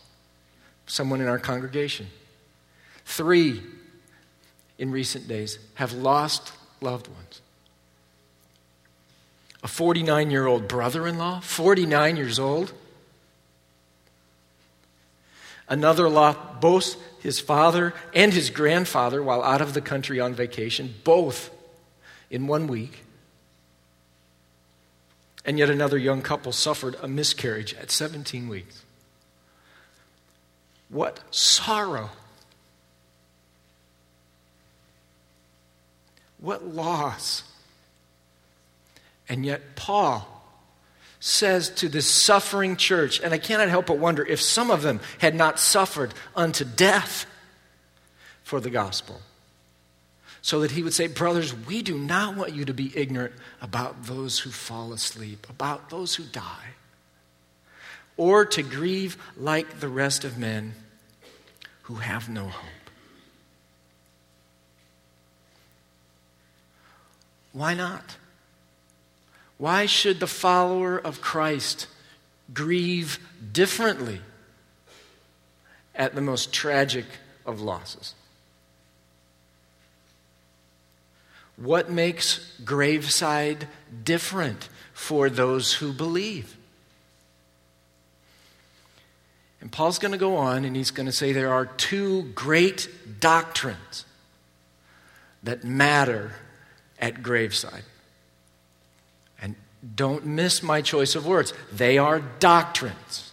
someone 0.85 1.21
in 1.21 1.27
our 1.27 1.39
congregation. 1.39 2.07
Three 3.05 3.61
in 4.77 4.91
recent 4.91 5.27
days 5.27 5.57
have 5.75 5.93
lost 5.93 6.53
loved 6.81 7.07
ones. 7.07 7.41
A 9.63 9.67
49 9.67 10.29
year 10.29 10.45
old 10.45 10.67
brother 10.67 11.07
in 11.07 11.17
law, 11.17 11.39
49 11.39 12.17
years 12.17 12.37
old. 12.39 12.73
Another 15.69 16.09
lost 16.09 16.59
both 16.59 16.97
his 17.21 17.39
father 17.39 17.93
and 18.13 18.33
his 18.33 18.49
grandfather 18.49 19.23
while 19.23 19.41
out 19.41 19.61
of 19.61 19.73
the 19.73 19.81
country 19.81 20.19
on 20.19 20.33
vacation, 20.33 20.93
both 21.05 21.49
in 22.33 22.47
one 22.47 22.65
week. 22.65 23.03
And 25.45 25.59
yet 25.59 25.69
another 25.69 25.99
young 25.99 26.23
couple 26.23 26.51
suffered 26.51 26.95
a 27.01 27.07
miscarriage 27.07 27.75
at 27.75 27.91
17 27.91 28.49
weeks. 28.49 28.83
What 30.89 31.19
sorrow! 31.29 32.09
What 36.39 36.65
loss! 36.65 37.43
And 39.29 39.45
yet, 39.45 39.75
Paul 39.75 40.27
says 41.19 41.69
to 41.69 41.87
this 41.87 42.09
suffering 42.09 42.75
church, 42.77 43.21
and 43.21 43.31
I 43.31 43.37
cannot 43.37 43.69
help 43.69 43.85
but 43.85 43.99
wonder 43.99 44.25
if 44.25 44.41
some 44.41 44.71
of 44.71 44.81
them 44.81 45.01
had 45.19 45.35
not 45.35 45.59
suffered 45.59 46.13
unto 46.35 46.65
death 46.65 47.27
for 48.43 48.59
the 48.59 48.71
gospel. 48.71 49.21
So 50.43 50.59
that 50.59 50.71
he 50.71 50.83
would 50.83 50.93
say, 50.93 51.07
Brothers, 51.07 51.55
we 51.55 51.81
do 51.81 51.97
not 51.97 52.35
want 52.35 52.53
you 52.53 52.65
to 52.65 52.73
be 52.73 52.91
ignorant 52.95 53.33
about 53.61 54.03
those 54.03 54.39
who 54.39 54.49
fall 54.49 54.91
asleep, 54.91 55.47
about 55.49 55.89
those 55.89 56.15
who 56.15 56.23
die, 56.23 56.75
or 58.17 58.43
to 58.45 58.61
grieve 58.61 59.17
like 59.37 59.79
the 59.79 59.87
rest 59.87 60.25
of 60.25 60.37
men 60.37 60.73
who 61.83 61.95
have 61.95 62.27
no 62.27 62.49
hope. 62.49 62.89
Why 67.53 67.73
not? 67.73 68.17
Why 69.57 69.85
should 69.85 70.19
the 70.19 70.27
follower 70.27 70.97
of 70.97 71.21
Christ 71.21 71.87
grieve 72.53 73.17
differently 73.53 74.19
at 75.95 76.15
the 76.15 76.21
most 76.21 76.51
tragic 76.51 77.05
of 77.45 77.61
losses? 77.61 78.13
What 81.55 81.89
makes 81.89 82.59
graveside 82.63 83.67
different 84.03 84.69
for 84.93 85.29
those 85.29 85.73
who 85.73 85.93
believe? 85.93 86.57
And 89.61 89.71
Paul's 89.71 89.97
going 89.97 90.11
to 90.11 90.17
go 90.17 90.35
on 90.35 90.65
and 90.65 90.75
he's 90.75 90.91
going 90.91 91.05
to 91.05 91.13
say 91.13 91.31
there 91.31 91.53
are 91.53 91.65
two 91.65 92.23
great 92.35 92.89
doctrines 93.21 94.03
that 95.43 95.63
matter 95.63 96.33
at 96.99 97.23
graveside. 97.23 97.83
And 99.41 99.55
don't 99.95 100.25
miss 100.25 100.63
my 100.63 100.81
choice 100.81 101.15
of 101.15 101.25
words. 101.25 101.53
They 101.71 101.97
are 101.97 102.19
doctrines. 102.39 103.31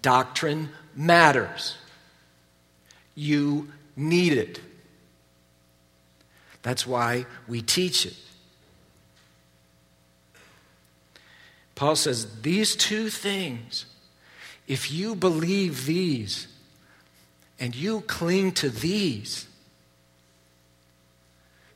Doctrine 0.00 0.68
matters. 0.94 1.76
You 3.16 3.68
need 3.96 4.34
it. 4.34 4.60
That's 6.62 6.86
why 6.86 7.26
we 7.48 7.62
teach 7.62 8.06
it. 8.06 8.16
Paul 11.74 11.96
says 11.96 12.42
these 12.42 12.76
two 12.76 13.08
things, 13.08 13.86
if 14.68 14.92
you 14.92 15.14
believe 15.14 15.86
these 15.86 16.46
and 17.58 17.74
you 17.74 18.02
cling 18.02 18.52
to 18.52 18.68
these, 18.68 19.46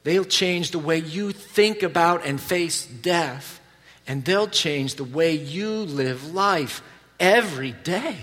they'll 0.03 0.25
change 0.25 0.71
the 0.71 0.79
way 0.79 0.99
you 0.99 1.33
think 1.33 1.83
about 1.83 2.27
and 2.27 2.39
face 2.39 2.85
death, 2.85 3.61
and 4.07 4.25
they'll 4.27 4.47
change 4.47 4.97
the 4.97 5.05
way 5.05 5.35
you 5.35 5.71
live 5.71 6.35
life 6.35 6.83
every 7.19 7.73
day. 7.73 8.19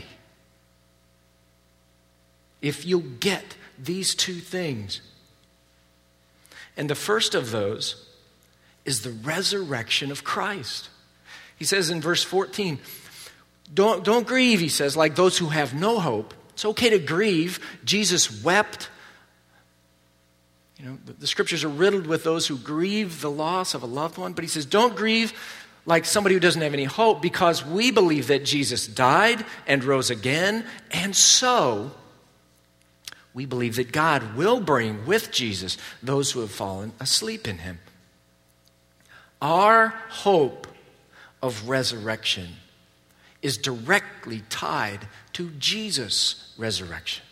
If 2.62 2.86
you'll 2.86 3.01
get 3.20 3.56
these 3.80 4.13
two 4.13 4.36
things. 4.36 5.01
And 6.81 6.89
the 6.89 6.95
first 6.95 7.35
of 7.35 7.51
those 7.51 8.07
is 8.85 9.03
the 9.03 9.11
resurrection 9.11 10.11
of 10.11 10.23
Christ. 10.23 10.89
He 11.55 11.63
says 11.63 11.91
in 11.91 12.01
verse 12.01 12.23
14, 12.23 12.79
don't, 13.71 14.03
don't 14.03 14.25
grieve, 14.25 14.59
he 14.59 14.67
says, 14.67 14.97
like 14.97 15.13
those 15.13 15.38
who 15.38 15.50
have 15.50 15.75
no 15.75 16.00
hope. 16.00 16.33
It's 16.53 16.65
okay 16.65 16.89
to 16.89 16.97
grieve. 16.97 17.59
Jesus 17.85 18.43
wept. 18.43 18.89
You 20.79 20.85
know, 20.85 20.97
the, 21.05 21.13
the 21.13 21.27
scriptures 21.27 21.63
are 21.63 21.69
riddled 21.69 22.07
with 22.07 22.23
those 22.23 22.47
who 22.47 22.57
grieve 22.57 23.21
the 23.21 23.29
loss 23.29 23.75
of 23.75 23.83
a 23.83 23.85
loved 23.85 24.17
one, 24.17 24.33
but 24.33 24.43
he 24.43 24.47
says, 24.47 24.65
don't 24.65 24.95
grieve 24.95 25.33
like 25.85 26.03
somebody 26.03 26.33
who 26.33 26.39
doesn't 26.39 26.63
have 26.63 26.73
any 26.73 26.85
hope 26.85 27.21
because 27.21 27.63
we 27.63 27.91
believe 27.91 28.25
that 28.25 28.43
Jesus 28.43 28.88
died 28.88 29.45
and 29.67 29.83
rose 29.83 30.09
again, 30.09 30.65
and 30.89 31.15
so 31.15 31.91
we 33.33 33.45
believe 33.45 33.75
that 33.77 33.91
God 33.91 34.35
will 34.35 34.59
bring 34.59 35.05
with 35.05 35.31
Jesus 35.31 35.77
those 36.03 36.31
who 36.31 36.41
have 36.41 36.51
fallen 36.51 36.91
asleep 37.00 37.47
in 37.47 37.59
him. 37.59 37.79
Our 39.41 39.89
hope 40.09 40.67
of 41.41 41.69
resurrection 41.69 42.50
is 43.41 43.57
directly 43.57 44.43
tied 44.50 45.07
to 45.33 45.50
Jesus' 45.51 46.53
resurrection. 46.57 47.23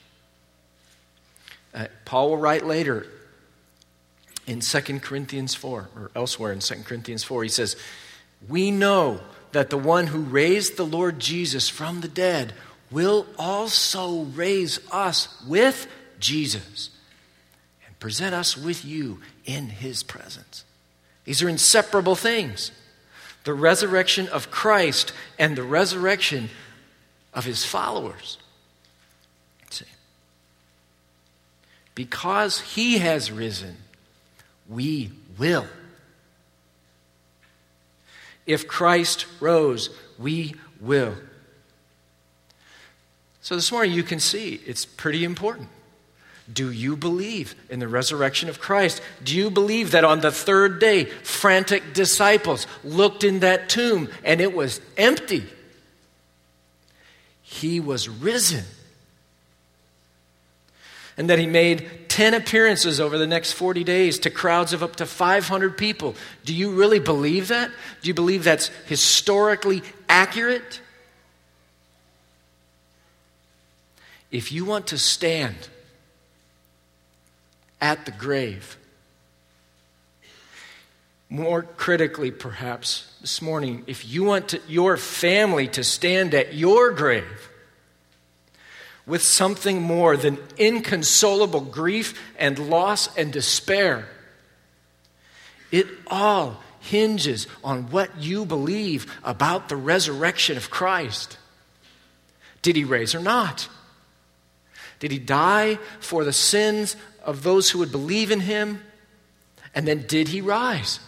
Uh, 1.74 1.86
Paul 2.06 2.32
will 2.32 2.38
write 2.38 2.66
later 2.66 3.06
in 4.48 4.62
2 4.62 5.00
Corinthians 5.00 5.54
4, 5.54 5.90
or 5.96 6.12
elsewhere 6.16 6.52
in 6.52 6.60
2 6.60 6.76
Corinthians 6.84 7.24
4, 7.24 7.44
he 7.44 7.50
says, 7.50 7.76
We 8.48 8.72
know 8.72 9.20
that 9.52 9.70
the 9.70 9.78
one 9.78 10.08
who 10.08 10.22
raised 10.22 10.76
the 10.78 10.86
Lord 10.86 11.20
Jesus 11.20 11.70
from 11.70 12.02
the 12.02 12.08
dead 12.08 12.54
will 12.92 13.26
also 13.38 14.24
raise 14.24 14.80
us 14.92 15.28
with 15.48 15.88
Jesus 16.20 16.90
and 17.86 17.98
present 18.00 18.34
us 18.34 18.58
with 18.58 18.84
you 18.84 19.20
in 19.46 19.70
his 19.70 20.04
presence. 20.04 20.66
These 21.26 21.44
are 21.44 21.50
inseparable 21.50 22.16
things 22.16 22.72
the 23.46 23.54
resurrection 23.54 24.28
of 24.28 24.52
Christ 24.52 25.14
and 25.38 25.56
the 25.56 25.64
resurrection 25.64 26.50
of 27.34 27.46
his 27.46 27.64
followers. 27.64 28.38
See? 29.70 29.86
Because 31.96 32.60
he 32.60 32.98
has 32.98 33.32
risen, 33.32 33.78
we 34.68 35.12
will. 35.38 35.66
If 38.46 38.68
Christ 38.68 39.26
rose, 39.40 39.90
we 40.18 40.56
will. 40.82 41.16
So 43.50 43.56
this 43.56 43.72
morning 43.72 43.94
you 43.94 44.04
can 44.04 44.20
see 44.20 44.62
it's 44.68 44.86
pretty 44.86 45.24
important. 45.24 45.70
Do 46.54 46.70
you 46.70 46.96
believe 46.96 47.56
in 47.72 47.80
the 47.80 47.88
resurrection 47.88 48.48
of 48.48 48.60
Christ? 48.60 49.02
Do 49.24 49.36
you 49.36 49.50
believe 49.50 49.90
that 49.90 50.04
on 50.04 50.22
the 50.22 50.30
third 50.30 50.80
day, 50.80 51.06
frantic 51.06 51.96
disciples 51.96 52.68
looked 52.84 53.24
in 53.24 53.40
that 53.40 53.68
tomb 53.68 54.08
and 54.24 54.40
it 54.40 54.54
was 54.54 54.80
empty? 54.98 55.46
He 57.42 57.80
was 57.80 58.08
risen. 58.08 58.66
And 61.18 61.28
that 61.32 61.40
he 61.40 61.48
made 61.48 62.08
10 62.08 62.36
appearances 62.36 63.00
over 63.02 63.18
the 63.18 63.26
next 63.26 63.54
40 63.54 63.84
days 63.84 64.20
to 64.20 64.30
crowds 64.30 64.74
of 64.74 64.84
up 64.84 64.98
to 64.98 65.08
500 65.08 65.76
people. 65.76 66.14
Do 66.46 66.54
you 66.54 66.74
really 66.74 67.00
believe 67.00 67.48
that? 67.48 67.72
Do 68.04 68.10
you 68.10 68.14
believe 68.14 68.44
that's 68.44 68.68
historically 68.86 69.82
accurate? 70.08 70.82
If 74.32 74.52
you 74.52 74.66
want 74.66 74.88
to 74.88 74.98
stand, 74.98 75.70
at 77.82 78.06
the 78.06 78.12
grave. 78.12 78.78
More 81.30 81.64
critically, 81.64 82.32
perhaps, 82.32 83.14
this 83.22 83.42
morning, 83.42 83.84
if 83.88 84.08
you 84.08 84.24
want 84.24 84.50
to, 84.50 84.62
your 84.68 84.98
family 84.98 85.68
to 85.70 85.84
stand 85.84 86.34
at 86.34 86.54
your 86.54 86.92
grave 86.92 87.50
with 89.06 89.22
something 89.22 89.82
more 89.82 90.18
than 90.18 90.38
inconsolable 90.58 91.62
grief 91.62 92.20
and 92.38 92.70
loss 92.70 93.16
and 93.16 93.32
despair, 93.32 94.08
it 95.72 95.88
all 96.08 96.62
hinges 96.80 97.46
on 97.64 97.92
what 97.92 98.18
you 98.18 98.46
believe 98.46 99.12
about 99.24 99.70
the 99.70 99.76
resurrection 99.76 100.58
of 100.58 100.72
Christ. 100.72 101.38
Did 102.62 102.76
he 102.76 102.84
raise 102.84 103.14
or 103.14 103.20
not? 103.20 103.68
Did 105.00 105.12
he 105.12 105.20
die 105.20 105.80
for 106.00 106.24
the 106.24 106.34
sins 106.34 106.96
of 107.24 107.44
those 107.44 107.70
who 107.70 107.80
would 107.80 107.92
believe 107.92 108.32
in 108.32 108.42
him? 108.42 108.82
And 109.74 109.88
then 109.88 110.06
did 110.08 110.30
he 110.30 110.42
rise? 110.42 111.00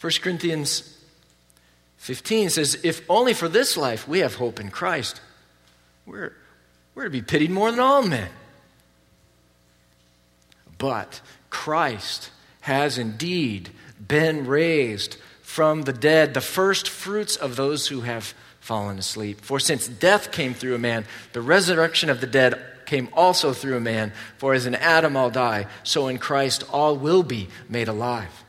1 0.00 0.12
Corinthians 0.22 0.96
15 1.96 2.50
says, 2.50 2.78
If 2.84 3.02
only 3.08 3.34
for 3.34 3.48
this 3.48 3.76
life 3.76 4.06
we 4.06 4.20
have 4.20 4.36
hope 4.36 4.60
in 4.60 4.70
Christ, 4.70 5.20
we're, 6.04 6.34
we're 6.94 7.04
to 7.04 7.10
be 7.10 7.22
pitied 7.22 7.50
more 7.50 7.70
than 7.70 7.80
all 7.80 8.02
men. 8.02 8.28
But 10.78 11.20
Christ 11.50 12.30
has 12.60 12.98
indeed 12.98 13.70
been 14.06 14.46
raised 14.46 15.16
from 15.42 15.82
the 15.82 15.92
dead, 15.92 16.34
the 16.34 16.40
first 16.40 16.88
fruits 16.88 17.34
of 17.34 17.56
those 17.56 17.88
who 17.88 18.02
have 18.02 18.34
fallen 18.66 18.98
asleep. 18.98 19.40
For 19.42 19.60
since 19.60 19.86
death 19.86 20.32
came 20.32 20.52
through 20.52 20.74
a 20.74 20.78
man, 20.78 21.04
the 21.32 21.40
resurrection 21.40 22.10
of 22.10 22.20
the 22.20 22.26
dead 22.26 22.60
came 22.84 23.08
also 23.12 23.52
through 23.52 23.76
a 23.76 23.80
man. 23.80 24.12
For 24.38 24.54
as 24.54 24.66
in 24.66 24.74
Adam 24.74 25.16
all 25.16 25.30
die, 25.30 25.66
so 25.84 26.08
in 26.08 26.18
Christ 26.18 26.64
all 26.72 26.96
will 26.96 27.22
be 27.22 27.48
made 27.68 27.86
alive. 27.86 28.44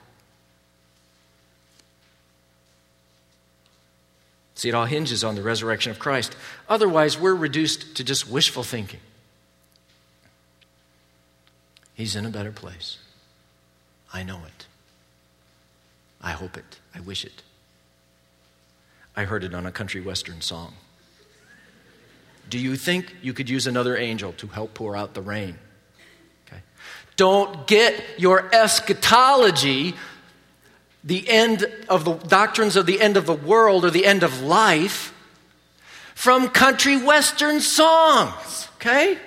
See, 4.56 4.70
it 4.70 4.74
all 4.74 4.86
hinges 4.86 5.24
on 5.24 5.36
the 5.36 5.44
resurrection 5.44 5.92
of 5.92 6.00
Christ. 6.00 6.36
Otherwise, 6.68 7.20
we're 7.20 7.36
reduced 7.36 7.98
to 7.98 8.04
just 8.04 8.28
wishful 8.28 8.64
thinking. 8.64 9.02
He's 11.94 12.16
in 12.16 12.26
a 12.26 12.30
better 12.30 12.52
place. 12.52 12.98
I 14.12 14.24
know 14.24 14.42
it. 14.48 14.66
I 16.20 16.32
hope 16.32 16.58
it. 16.58 16.80
I 16.96 17.02
wish 17.02 17.24
it. 17.24 17.44
I 19.18 19.26
heard 19.26 19.44
it 19.44 19.56
on 19.56 19.66
a 19.66 19.72
country 19.72 20.00
western 20.00 20.42
song. 20.42 20.76
Do 22.50 22.60
you 22.60 22.76
think 22.76 23.16
you 23.24 23.34
could 23.34 23.50
use 23.50 23.66
another 23.66 23.98
angel 23.98 24.32
to 24.34 24.48
help 24.48 24.76
pour 24.76 24.96
out 24.96 25.16
the 25.16 25.24
rain? 25.24 25.58
Okay. 26.48 26.62
Don't 27.16 27.66
get 27.66 28.02
your 28.18 28.48
eschatology, 28.54 29.96
the 31.04 31.28
end 31.28 31.66
of 31.90 32.06
the 32.06 32.14
doctrines 32.14 32.76
of 32.76 32.86
the 32.86 33.02
end 33.02 33.18
of 33.18 33.26
the 33.26 33.34
world 33.34 33.84
or 33.84 33.90
the 33.90 34.06
end 34.06 34.22
of 34.22 34.42
life, 34.42 35.16
from 36.14 36.50
country 36.50 36.96
western 36.96 37.60
songs, 37.60 38.70
okay? 38.76 39.18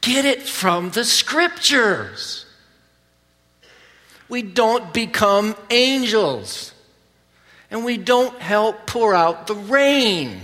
Get 0.00 0.24
it 0.24 0.48
from 0.48 0.90
the 0.90 1.04
scriptures 1.04 2.46
we 4.30 4.42
don't 4.42 4.94
become 4.94 5.56
angels. 5.68 6.72
And 7.70 7.84
we 7.84 7.98
don't 7.98 8.40
help 8.40 8.86
pour 8.86 9.14
out 9.14 9.46
the 9.46 9.54
rain. 9.54 10.40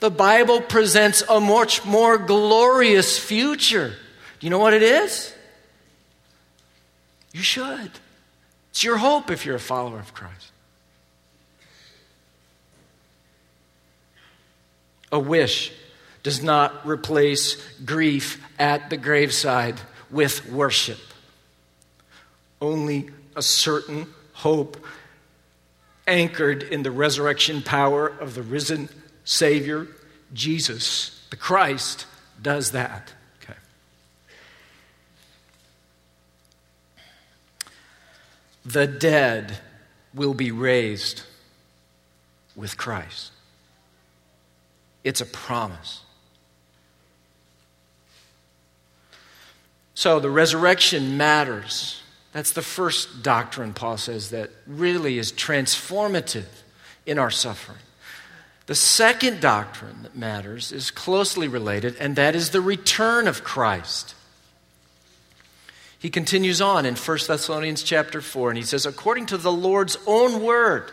The 0.00 0.10
Bible 0.10 0.60
presents 0.60 1.22
a 1.28 1.40
much 1.40 1.84
more 1.84 2.16
glorious 2.18 3.18
future. 3.18 3.88
Do 3.88 4.46
you 4.46 4.50
know 4.50 4.58
what 4.58 4.74
it 4.74 4.82
is? 4.82 5.34
You 7.32 7.42
should. 7.42 7.90
It's 8.70 8.84
your 8.84 8.98
hope 8.98 9.30
if 9.30 9.44
you're 9.44 9.56
a 9.56 9.60
follower 9.60 9.98
of 9.98 10.14
Christ. 10.14 10.52
A 15.10 15.18
wish 15.18 15.72
does 16.22 16.42
not 16.42 16.86
replace 16.86 17.56
grief 17.84 18.42
at 18.58 18.90
the 18.90 18.96
graveside 18.96 19.80
with 20.10 20.50
worship. 20.50 20.98
Only 22.60 23.10
a 23.36 23.42
certain 23.42 24.06
hope 24.32 24.76
anchored 26.06 26.62
in 26.62 26.82
the 26.82 26.90
resurrection 26.90 27.62
power 27.62 28.08
of 28.08 28.34
the 28.34 28.42
risen 28.42 28.88
Savior, 29.24 29.86
Jesus, 30.32 31.26
the 31.30 31.36
Christ, 31.36 32.06
does 32.40 32.70
that. 32.72 33.12
Okay. 33.42 33.58
The 38.64 38.86
dead 38.86 39.58
will 40.14 40.34
be 40.34 40.50
raised 40.50 41.22
with 42.56 42.76
Christ. 42.76 43.32
It's 45.04 45.20
a 45.20 45.26
promise. 45.26 46.00
So 49.98 50.20
the 50.20 50.30
resurrection 50.30 51.16
matters. 51.16 52.00
That's 52.30 52.52
the 52.52 52.62
first 52.62 53.24
doctrine, 53.24 53.74
Paul 53.74 53.96
says, 53.96 54.30
that 54.30 54.50
really 54.64 55.18
is 55.18 55.32
transformative 55.32 56.46
in 57.04 57.18
our 57.18 57.32
suffering. 57.32 57.80
The 58.66 58.76
second 58.76 59.40
doctrine 59.40 60.04
that 60.04 60.14
matters 60.14 60.70
is 60.70 60.92
closely 60.92 61.48
related, 61.48 61.96
and 61.98 62.14
that 62.14 62.36
is 62.36 62.50
the 62.50 62.60
return 62.60 63.26
of 63.26 63.42
Christ. 63.42 64.14
He 65.98 66.10
continues 66.10 66.60
on 66.60 66.86
in 66.86 66.94
1 66.94 67.18
Thessalonians 67.26 67.82
chapter 67.82 68.20
4, 68.20 68.50
and 68.50 68.56
he 68.56 68.62
says, 68.62 68.86
According 68.86 69.26
to 69.26 69.36
the 69.36 69.50
Lord's 69.50 69.98
own 70.06 70.44
word, 70.44 70.92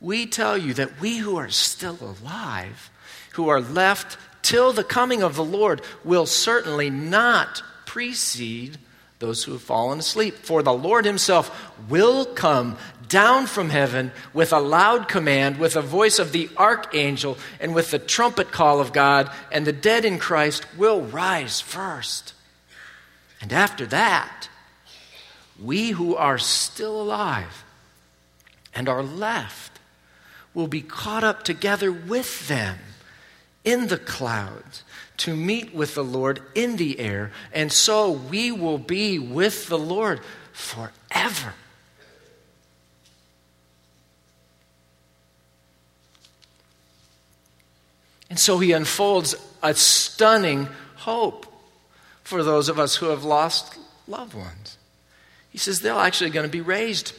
we 0.00 0.24
tell 0.24 0.56
you 0.56 0.72
that 0.72 1.02
we 1.02 1.18
who 1.18 1.36
are 1.36 1.50
still 1.50 1.98
alive, 2.00 2.90
who 3.32 3.50
are 3.50 3.60
left 3.60 4.16
till 4.42 4.72
the 4.72 4.84
coming 4.84 5.22
of 5.22 5.36
the 5.36 5.44
Lord, 5.44 5.80
will 6.04 6.26
certainly 6.26 6.90
not 6.90 7.62
precede 7.86 8.78
those 9.18 9.44
who 9.44 9.52
have 9.52 9.62
fallen 9.62 10.00
asleep. 10.00 10.34
For 10.34 10.62
the 10.62 10.72
Lord 10.72 11.04
himself 11.04 11.72
will 11.88 12.26
come 12.26 12.76
down 13.08 13.46
from 13.46 13.70
heaven 13.70 14.10
with 14.34 14.52
a 14.52 14.58
loud 14.58 15.08
command, 15.08 15.58
with 15.58 15.76
a 15.76 15.82
voice 15.82 16.18
of 16.18 16.32
the 16.32 16.50
archangel, 16.56 17.38
and 17.60 17.74
with 17.74 17.90
the 17.90 17.98
trumpet 17.98 18.50
call 18.50 18.80
of 18.80 18.92
God, 18.92 19.30
and 19.52 19.66
the 19.66 19.72
dead 19.72 20.04
in 20.04 20.18
Christ 20.18 20.66
will 20.76 21.02
rise 21.02 21.60
first. 21.60 22.34
And 23.40 23.52
after 23.52 23.86
that, 23.86 24.48
we 25.62 25.90
who 25.90 26.16
are 26.16 26.38
still 26.38 27.00
alive 27.00 27.64
and 28.74 28.88
are 28.88 29.02
left 29.02 29.78
will 30.54 30.68
be 30.68 30.82
caught 30.82 31.22
up 31.22 31.42
together 31.42 31.92
with 31.92 32.48
them 32.48 32.78
in 33.64 33.88
the 33.88 33.98
clouds 33.98 34.82
to 35.18 35.36
meet 35.36 35.74
with 35.74 35.94
the 35.94 36.04
Lord 36.04 36.40
in 36.54 36.76
the 36.76 36.98
air, 36.98 37.30
and 37.52 37.72
so 37.72 38.10
we 38.10 38.50
will 38.50 38.78
be 38.78 39.18
with 39.18 39.68
the 39.68 39.78
Lord 39.78 40.20
forever. 40.52 41.54
And 48.28 48.38
so 48.38 48.58
he 48.58 48.72
unfolds 48.72 49.34
a 49.62 49.74
stunning 49.74 50.66
hope 50.96 51.46
for 52.24 52.42
those 52.42 52.70
of 52.70 52.78
us 52.78 52.96
who 52.96 53.10
have 53.10 53.24
lost 53.24 53.76
loved 54.08 54.32
ones. 54.32 54.78
He 55.50 55.58
says 55.58 55.80
they're 55.80 55.92
actually 55.92 56.30
going 56.30 56.46
to 56.46 56.50
be 56.50 56.62
raised. 56.62 57.12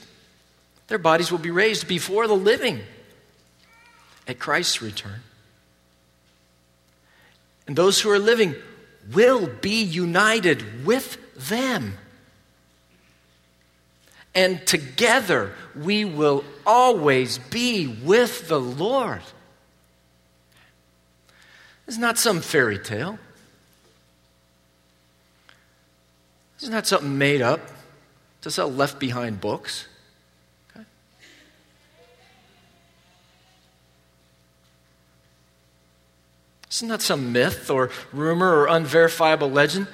Their 0.87 0.97
bodies 0.97 1.31
will 1.31 1.37
be 1.37 1.51
raised 1.51 1.87
before 1.87 2.27
the 2.27 2.35
living 2.35 2.79
at 4.27 4.39
Christ's 4.39 4.81
return. 4.81 5.21
And 7.67 7.75
those 7.75 8.01
who 8.01 8.09
are 8.09 8.19
living 8.19 8.55
will 9.13 9.47
be 9.47 9.81
united 9.83 10.85
with 10.85 11.17
them. 11.49 11.97
And 14.35 14.65
together 14.65 15.53
we 15.75 16.05
will 16.05 16.43
always 16.65 17.37
be 17.37 17.87
with 17.87 18.47
the 18.47 18.59
Lord. 18.59 19.21
This 21.85 21.95
is 21.95 21.99
not 21.99 22.17
some 22.17 22.41
fairy 22.41 22.79
tale. 22.79 23.19
Isn't 26.61 26.85
something 26.85 27.17
made 27.17 27.41
up 27.41 27.59
to 28.41 28.49
sell 28.49 28.71
left 28.71 28.97
behind 28.97 29.41
books. 29.41 29.85
It's 36.73 36.81
not 36.81 37.03
some 37.03 37.31
myth 37.31 37.69
or 37.69 37.91
rumor 38.11 38.51
or 38.51 38.65
unverifiable 38.65 39.51
legend. 39.51 39.85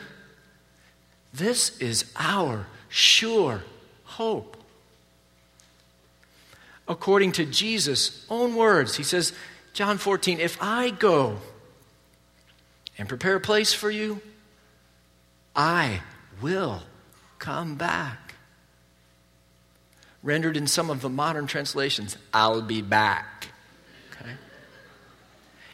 This 1.33 1.77
is 1.79 2.09
our 2.15 2.67
sure 2.87 3.63
hope. 4.05 4.55
According 6.87 7.33
to 7.33 7.43
Jesus' 7.43 8.25
own 8.29 8.55
words, 8.55 8.95
he 8.95 9.03
says, 9.03 9.33
John 9.73 9.97
14, 9.97 10.39
if 10.39 10.57
I 10.61 10.91
go 10.91 11.39
and 12.97 13.09
prepare 13.09 13.35
a 13.35 13.41
place 13.41 13.73
for 13.73 13.91
you, 13.91 14.21
I 15.53 15.99
will 16.41 16.83
come 17.39 17.75
back. 17.75 18.35
Rendered 20.23 20.55
in 20.55 20.65
some 20.65 20.89
of 20.89 21.01
the 21.01 21.09
modern 21.09 21.45
translations, 21.45 22.15
I'll 22.33 22.61
be 22.61 22.81
back. 22.81 23.28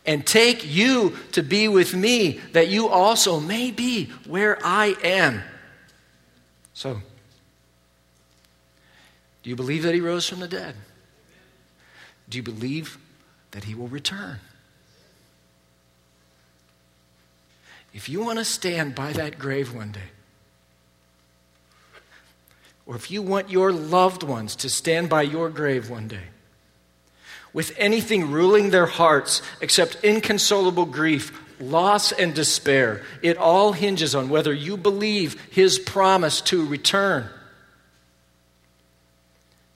And 0.05 0.25
take 0.25 0.65
you 0.65 1.15
to 1.31 1.41
be 1.41 1.67
with 1.67 1.95
me, 1.95 2.39
that 2.51 2.67
you 2.67 2.87
also 2.87 3.39
may 3.39 3.71
be 3.71 4.05
where 4.27 4.59
I 4.63 4.95
am. 5.03 5.41
So, 6.73 7.01
do 9.41 9.49
you 9.49 9.55
believe 9.55 9.83
that 9.83 9.93
he 9.93 10.01
rose 10.01 10.27
from 10.27 10.41
the 10.41 10.47
dead? 10.47 10.75
Do 12.29 12.37
you 12.37 12.43
believe 12.43 12.97
that 13.51 13.63
he 13.63 13.75
will 13.75 13.87
return? 13.87 14.39
If 17.93 18.09
you 18.09 18.21
want 18.23 18.39
to 18.39 18.45
stand 18.45 18.93
by 18.93 19.13
that 19.13 19.39
grave 19.39 19.73
one 19.73 19.91
day, 19.91 20.11
or 22.85 22.95
if 22.95 23.09
you 23.09 23.21
want 23.21 23.49
your 23.49 23.71
loved 23.71 24.21
ones 24.21 24.55
to 24.57 24.69
stand 24.69 25.09
by 25.09 25.21
your 25.21 25.49
grave 25.49 25.89
one 25.89 26.07
day, 26.07 26.25
with 27.55 27.73
anything 27.77 28.29
ruling 28.31 28.69
their 28.69 28.85
hearts 28.85 29.41
except 29.61 30.03
inconsolable 30.03 30.85
grief, 30.85 31.31
loss, 31.57 32.11
and 32.11 32.35
despair, 32.35 33.01
it 33.21 33.37
all 33.37 33.71
hinges 33.71 34.13
on 34.13 34.27
whether 34.27 34.53
you 34.53 34.75
believe 34.75 35.41
His 35.51 35.79
promise 35.79 36.41
to 36.41 36.65
return. 36.65 37.29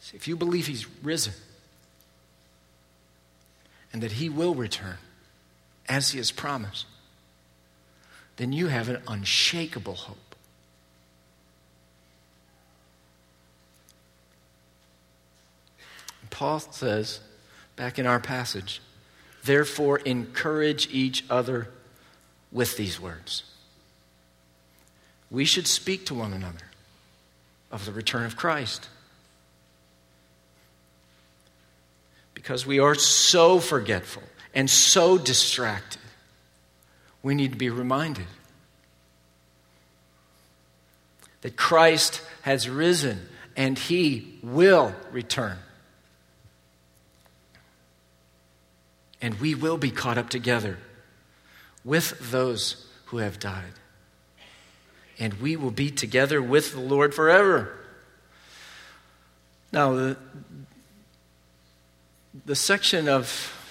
See, 0.01 0.17
If 0.17 0.27
you 0.27 0.35
believe 0.35 0.67
He's 0.67 0.85
risen 1.01 1.31
and 3.93 4.03
that 4.03 4.11
He 4.11 4.27
will 4.27 4.55
return 4.55 4.97
as 5.87 6.09
He 6.11 6.17
has 6.17 6.31
promised, 6.31 6.85
then 8.35 8.51
you 8.51 8.67
have 8.67 8.89
an 8.89 9.01
unshakable 9.07 9.95
hope. 9.95 10.17
Paul 16.29 16.59
says 16.59 17.21
back 17.79 17.97
in 17.97 18.05
our 18.05 18.19
passage, 18.19 18.81
therefore 19.45 19.99
encourage 19.99 20.89
each 20.91 21.23
other 21.29 21.69
with 22.51 22.75
these 22.75 22.99
words. 22.99 23.43
We 25.31 25.45
should 25.45 25.65
speak 25.65 26.05
to 26.07 26.13
one 26.13 26.33
another 26.33 26.65
of 27.71 27.85
the 27.85 27.93
return 27.93 28.25
of 28.25 28.35
Christ. 28.35 28.89
Because 32.33 32.65
we 32.65 32.79
are 32.79 32.95
so 32.95 33.59
forgetful 33.59 34.23
and 34.53 34.69
so 34.69 35.17
distracted, 35.17 36.01
we 37.23 37.33
need 37.33 37.53
to 37.53 37.57
be 37.57 37.69
reminded 37.69 38.27
that 41.41 41.55
Christ 41.55 42.21
has 42.41 42.67
risen 42.67 43.21
and 43.55 43.79
he 43.79 44.37
will 44.43 44.93
return. 45.13 45.57
And 49.21 49.39
we 49.39 49.55
will 49.55 49.77
be 49.77 49.91
caught 49.91 50.17
up 50.17 50.29
together 50.29 50.77
with 51.83 52.31
those 52.31 52.87
who 53.05 53.17
have 53.17 53.39
died. 53.39 53.73
And 55.17 55.33
we 55.35 55.55
will 55.55 55.71
be 55.71 55.89
together 55.89 56.41
with 56.41 56.71
the 56.71 56.79
Lord 56.79 57.13
forever. 57.13 57.77
Now, 59.71 59.93
the, 59.93 60.17
the 62.45 62.55
section 62.55 63.09
of 63.09 63.27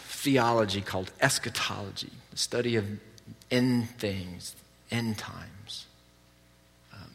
theology 0.08 0.80
called 0.80 1.10
eschatology, 1.20 2.10
the 2.30 2.38
study 2.38 2.76
of 2.76 2.86
end 3.50 3.88
things, 3.90 4.54
end 4.90 5.16
times, 5.16 5.86
um, 6.92 7.10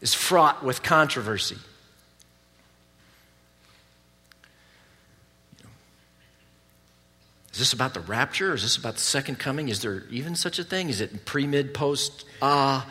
is 0.00 0.14
fraught 0.14 0.62
with 0.62 0.82
controversy. 0.82 1.58
Is 7.58 7.62
this 7.62 7.72
about 7.72 7.92
the 7.92 7.98
rapture? 7.98 8.54
Is 8.54 8.62
this 8.62 8.76
about 8.76 8.94
the 8.94 9.00
second 9.00 9.40
coming? 9.40 9.68
Is 9.68 9.82
there 9.82 10.04
even 10.10 10.36
such 10.36 10.60
a 10.60 10.62
thing? 10.62 10.90
Is 10.90 11.00
it 11.00 11.24
pre, 11.24 11.44
mid, 11.44 11.74
post? 11.74 12.24
Ah. 12.40 12.86
Uh, 12.86 12.90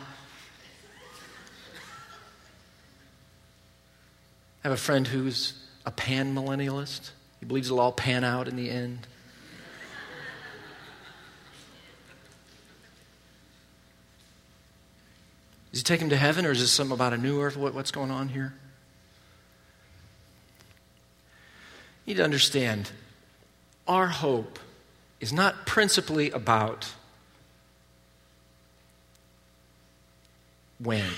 I 4.62 4.68
have 4.68 4.72
a 4.72 4.76
friend 4.76 5.06
who's 5.06 5.54
a 5.86 5.90
pan 5.90 6.34
millennialist. 6.34 7.12
He 7.40 7.46
believes 7.46 7.68
it'll 7.68 7.80
all 7.80 7.92
pan 7.92 8.24
out 8.24 8.46
in 8.46 8.56
the 8.56 8.68
end. 8.68 9.06
Does 15.72 15.80
he 15.80 15.82
take 15.82 16.02
him 16.02 16.10
to 16.10 16.16
heaven, 16.18 16.44
or 16.44 16.50
is 16.50 16.60
this 16.60 16.70
something 16.70 16.92
about 16.92 17.14
a 17.14 17.16
new 17.16 17.40
earth? 17.40 17.56
What, 17.56 17.72
what's 17.72 17.90
going 17.90 18.10
on 18.10 18.28
here? 18.28 18.52
You 22.04 22.10
need 22.12 22.18
to 22.18 22.24
understand 22.24 22.90
our 23.88 24.06
hope 24.06 24.58
is 25.18 25.32
not 25.32 25.66
principally 25.66 26.30
about 26.30 26.92
when. 30.78 31.10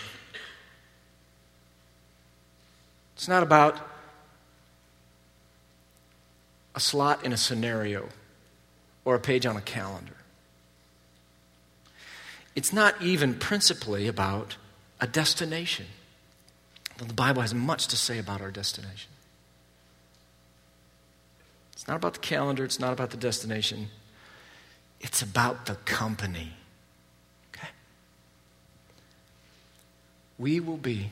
It's 3.16 3.28
not 3.28 3.42
about 3.42 3.78
a 6.74 6.80
slot 6.80 7.24
in 7.24 7.33
a 7.33 7.37
scenario 7.37 8.09
or 9.04 9.14
a 9.14 9.20
page 9.20 9.44
on 9.44 9.56
a 9.56 9.61
calendar. 9.61 10.14
It's 12.54 12.72
not 12.72 13.00
even 13.02 13.35
principally 13.35 14.06
about 14.06 14.56
a 15.00 15.06
destination. 15.06 15.87
The 16.96 17.12
Bible 17.12 17.42
has 17.42 17.54
much 17.54 17.88
to 17.88 17.96
say 17.96 18.18
about 18.18 18.40
our 18.40 18.50
destination. 18.50 19.11
Not 21.90 21.96
about 21.96 22.14
the 22.14 22.20
calendar, 22.20 22.64
it's 22.64 22.79
not 22.79 22.92
about 22.92 23.11
the 23.11 23.16
destination, 23.16 23.88
it's 25.00 25.22
about 25.22 25.66
the 25.66 25.74
company. 25.74 26.53
Okay? 27.53 27.66
We 30.38 30.61
will 30.61 30.76
be 30.76 31.11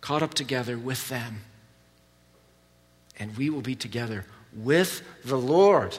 caught 0.00 0.22
up 0.22 0.32
together 0.32 0.78
with 0.78 1.10
them, 1.10 1.42
and 3.18 3.36
we 3.36 3.50
will 3.50 3.60
be 3.60 3.74
together 3.74 4.24
with 4.56 5.02
the 5.22 5.36
Lord 5.36 5.98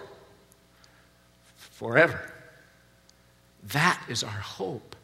forever. 1.58 2.34
That 3.68 4.02
is 4.10 4.24
our 4.24 4.32
hope. 4.32 4.96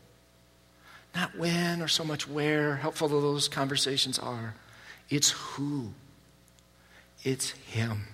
Not 1.13 1.37
when 1.37 1.83
or 1.83 1.87
so 1.87 2.03
much 2.03 2.27
where, 2.27 2.77
helpful 2.77 3.09
though 3.09 3.21
those 3.21 3.47
conversations 3.47 4.17
are. 4.17 4.55
It's 5.07 5.29
who. 5.29 5.93
It's 7.23 7.51
Him. 7.51 8.07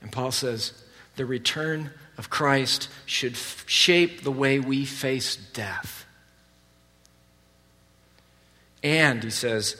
And 0.00 0.12
Paul 0.12 0.30
says 0.30 0.72
the 1.16 1.26
return 1.26 1.90
of 2.18 2.30
Christ 2.30 2.88
should 3.06 3.32
f- 3.32 3.64
shape 3.66 4.22
the 4.22 4.30
way 4.30 4.58
we 4.58 4.84
face 4.84 5.36
death. 5.36 6.06
And, 8.82 9.24
he 9.24 9.30
says 9.30 9.76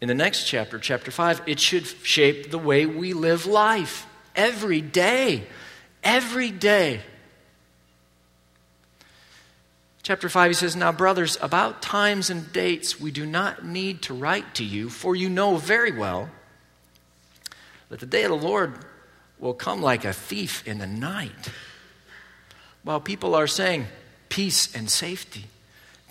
in 0.00 0.08
the 0.08 0.14
next 0.14 0.44
chapter, 0.46 0.78
chapter 0.78 1.10
5, 1.10 1.42
it 1.46 1.60
should 1.60 1.86
shape 1.86 2.50
the 2.50 2.58
way 2.58 2.86
we 2.86 3.12
live 3.12 3.46
life 3.46 4.06
every 4.34 4.80
day. 4.80 5.46
Every 6.02 6.50
day. 6.50 7.02
Chapter 10.10 10.28
5, 10.28 10.50
he 10.50 10.54
says, 10.54 10.74
Now, 10.74 10.90
brothers, 10.90 11.38
about 11.40 11.82
times 11.82 12.30
and 12.30 12.52
dates 12.52 12.98
we 12.98 13.12
do 13.12 13.24
not 13.24 13.64
need 13.64 14.02
to 14.02 14.12
write 14.12 14.56
to 14.56 14.64
you, 14.64 14.88
for 14.90 15.14
you 15.14 15.30
know 15.30 15.54
very 15.54 15.92
well 15.92 16.30
that 17.90 18.00
the 18.00 18.06
day 18.06 18.24
of 18.24 18.30
the 18.30 18.36
Lord 18.36 18.74
will 19.38 19.54
come 19.54 19.80
like 19.80 20.04
a 20.04 20.12
thief 20.12 20.66
in 20.66 20.78
the 20.78 20.86
night. 20.88 21.52
While 22.82 23.00
people 23.00 23.36
are 23.36 23.46
saying 23.46 23.86
peace 24.28 24.74
and 24.74 24.90
safety, 24.90 25.44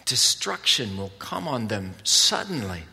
destruction 0.05 0.95
will 0.95 1.11
come 1.19 1.45
on 1.45 1.67
them 1.67 1.95
suddenly 2.05 2.83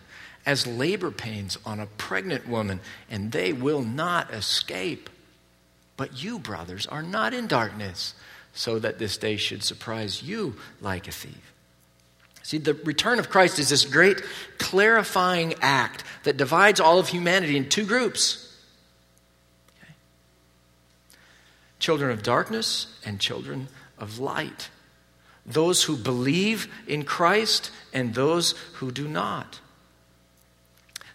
as 0.44 0.66
labor 0.66 1.12
pains 1.12 1.56
on 1.64 1.78
a 1.78 1.86
pregnant 1.86 2.48
woman, 2.48 2.80
and 3.08 3.30
they 3.30 3.52
will 3.52 3.82
not 3.82 4.34
escape. 4.34 5.08
But 5.96 6.20
you, 6.20 6.40
brothers, 6.40 6.84
are 6.84 7.04
not 7.04 7.32
in 7.32 7.46
darkness, 7.46 8.16
so 8.56 8.78
that 8.78 8.98
this 8.98 9.16
day 9.18 9.36
should 9.36 9.62
surprise 9.62 10.22
you 10.22 10.56
like 10.80 11.06
a 11.06 11.12
thief. 11.12 11.52
See, 12.42 12.58
the 12.58 12.74
return 12.74 13.18
of 13.18 13.28
Christ 13.28 13.58
is 13.58 13.68
this 13.68 13.84
great 13.84 14.22
clarifying 14.58 15.54
act 15.60 16.04
that 16.24 16.36
divides 16.36 16.80
all 16.80 16.98
of 16.98 17.08
humanity 17.08 17.56
in 17.56 17.68
two 17.68 17.84
groups 17.84 18.56
okay? 19.82 19.92
children 21.78 22.10
of 22.10 22.22
darkness 22.22 22.86
and 23.04 23.20
children 23.20 23.68
of 23.98 24.18
light. 24.18 24.70
Those 25.44 25.82
who 25.84 25.96
believe 25.96 26.72
in 26.86 27.04
Christ 27.04 27.70
and 27.92 28.14
those 28.14 28.52
who 28.74 28.90
do 28.90 29.06
not. 29.06 29.60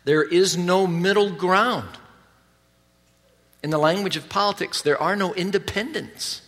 There 0.04 0.23
is 0.23 0.58
no 0.58 0.86
middle 0.86 1.32
ground. 1.32 1.89
In 3.63 3.69
the 3.69 3.77
language 3.77 4.17
of 4.17 4.30
politics, 4.30 4.82
there 4.82 5.01
are 5.01 5.15
no 5.15 5.34
independents. 5.34 6.41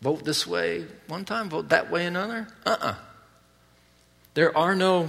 Vote 0.00 0.24
this 0.24 0.46
way 0.46 0.84
one 1.08 1.24
time, 1.24 1.48
vote 1.48 1.68
that 1.70 1.90
way 1.90 2.06
another. 2.06 2.48
Uh 2.64 2.70
uh-uh. 2.70 2.86
uh 2.86 2.94
There 4.34 4.56
are 4.56 4.74
no 4.74 5.08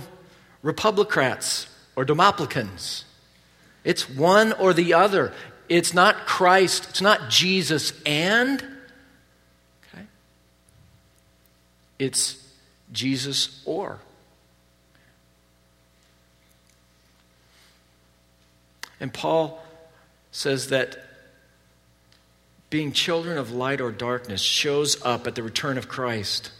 Republicrats 0.63 1.67
or 1.95 2.05
Demoplicans. 2.05 3.05
It's 3.83 4.09
one 4.09 4.53
or 4.53 4.73
the 4.73 4.93
other. 4.93 5.33
It's 5.69 5.93
not 5.93 6.25
Christ, 6.25 6.87
it's 6.89 7.01
not 7.01 7.29
Jesus 7.29 7.93
and. 8.05 8.63
Okay? 9.93 10.03
It's 11.99 12.43
Jesus 12.91 13.61
or. 13.65 13.99
And 18.99 19.13
Paul 19.13 19.63
says 20.31 20.69
that 20.69 21.06
being 22.69 22.91
children 22.91 23.37
of 23.37 23.51
light 23.51 23.79
or 23.79 23.91
darkness 23.91 24.41
shows 24.41 25.01
up 25.03 25.25
at 25.27 25.35
the 25.35 25.43
return 25.43 25.77
of 25.77 25.87
Christ 25.87 26.51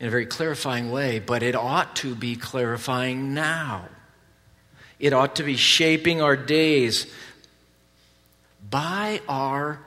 in 0.00 0.08
a 0.08 0.10
very 0.10 0.26
clarifying 0.26 0.90
way, 0.90 1.18
but 1.18 1.42
it 1.42 1.54
ought 1.54 1.96
to 1.96 2.14
be 2.14 2.36
clarifying 2.36 3.32
now. 3.32 3.88
It 4.98 5.12
ought 5.12 5.36
to 5.36 5.42
be 5.42 5.56
shaping 5.56 6.20
our 6.20 6.36
days 6.36 7.06
by 8.68 9.20
our 9.28 9.80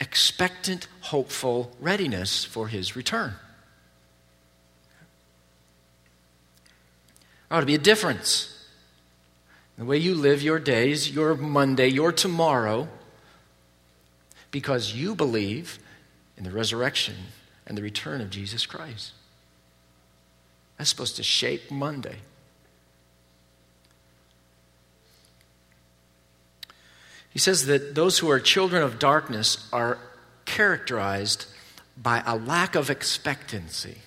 expectant, 0.00 0.86
hopeful 1.00 1.74
readiness 1.80 2.44
for 2.44 2.68
his 2.68 2.94
return. 2.94 3.34
There 7.48 7.58
ought 7.58 7.60
to 7.60 7.66
be 7.66 7.74
a 7.74 7.78
difference 7.78 8.53
the 9.76 9.84
way 9.84 9.98
you 9.98 10.14
live 10.14 10.42
your 10.42 10.58
days, 10.58 11.10
your 11.10 11.34
Monday, 11.34 11.88
your 11.88 12.12
tomorrow, 12.12 12.88
because 14.50 14.94
you 14.94 15.14
believe 15.14 15.78
in 16.36 16.44
the 16.44 16.50
resurrection 16.50 17.16
and 17.66 17.76
the 17.76 17.82
return 17.82 18.20
of 18.20 18.30
Jesus 18.30 18.66
Christ. 18.66 19.12
That's 20.78 20.90
supposed 20.90 21.16
to 21.16 21.22
shape 21.22 21.70
Monday. 21.70 22.16
He 27.30 27.40
says 27.40 27.66
that 27.66 27.96
those 27.96 28.18
who 28.18 28.30
are 28.30 28.38
children 28.38 28.82
of 28.82 29.00
darkness 29.00 29.68
are 29.72 29.98
characterized 30.44 31.46
by 32.00 32.22
a 32.24 32.36
lack 32.36 32.76
of 32.76 32.90
expectancy. 32.90 33.98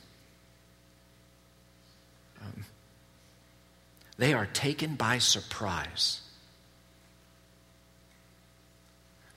They 4.18 4.34
are 4.34 4.48
taken 4.48 4.96
by 4.96 5.20
surprise. 5.20 6.22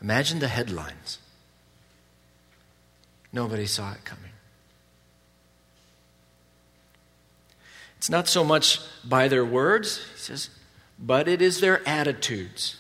Imagine 0.01 0.39
the 0.39 0.49
headlines. 0.49 1.19
Nobody 3.33 3.67
saw 3.67 3.93
it 3.93 4.05
coming. 4.05 4.31
It's 7.99 8.09
not 8.09 8.27
so 8.27 8.43
much 8.43 8.81
by 9.05 9.29
their 9.29 9.45
words, 9.45 9.99
he 10.15 10.19
says, 10.19 10.49
but 10.99 11.29
it 11.29 11.43
is 11.43 11.61
their 11.61 11.87
attitudes. 11.87 12.77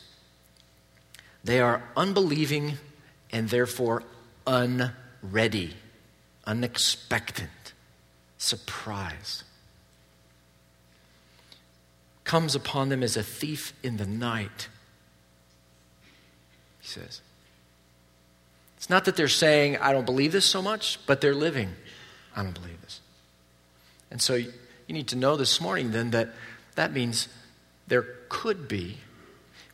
They 1.45 1.61
are 1.61 1.83
unbelieving 1.95 2.79
and 3.31 3.51
therefore 3.51 4.03
unready, 4.47 5.77
unexpectant, 6.47 7.75
surprised 8.39 9.45
comes 12.31 12.55
upon 12.55 12.90
them 12.90 13.03
as 13.03 13.16
a 13.16 13.25
thief 13.25 13.73
in 13.83 13.97
the 13.97 14.07
night. 14.07 14.69
He 16.79 16.87
says. 16.87 17.23
It's 18.77 18.88
not 18.88 19.05
that 19.07 19.16
they're 19.16 19.27
saying, 19.27 19.79
I 19.79 19.93
don't 19.93 20.07
believe 20.07 20.31
this 20.31 20.45
so 20.45 20.62
much, 20.62 21.01
but 21.07 21.21
they're 21.21 21.35
living, 21.35 21.71
I 22.37 22.45
don't 22.45 22.55
believe 22.55 22.81
this. 22.83 23.01
And 24.12 24.23
so 24.23 24.35
you 24.35 24.53
need 24.87 25.09
to 25.09 25.16
know 25.16 25.37
this 25.37 25.61
morning 25.61 25.90
then 25.90 26.12
that 26.12 26.29
that 26.77 26.93
means 26.93 27.27
there 27.88 28.07
could 28.29 28.69
be 28.69 28.99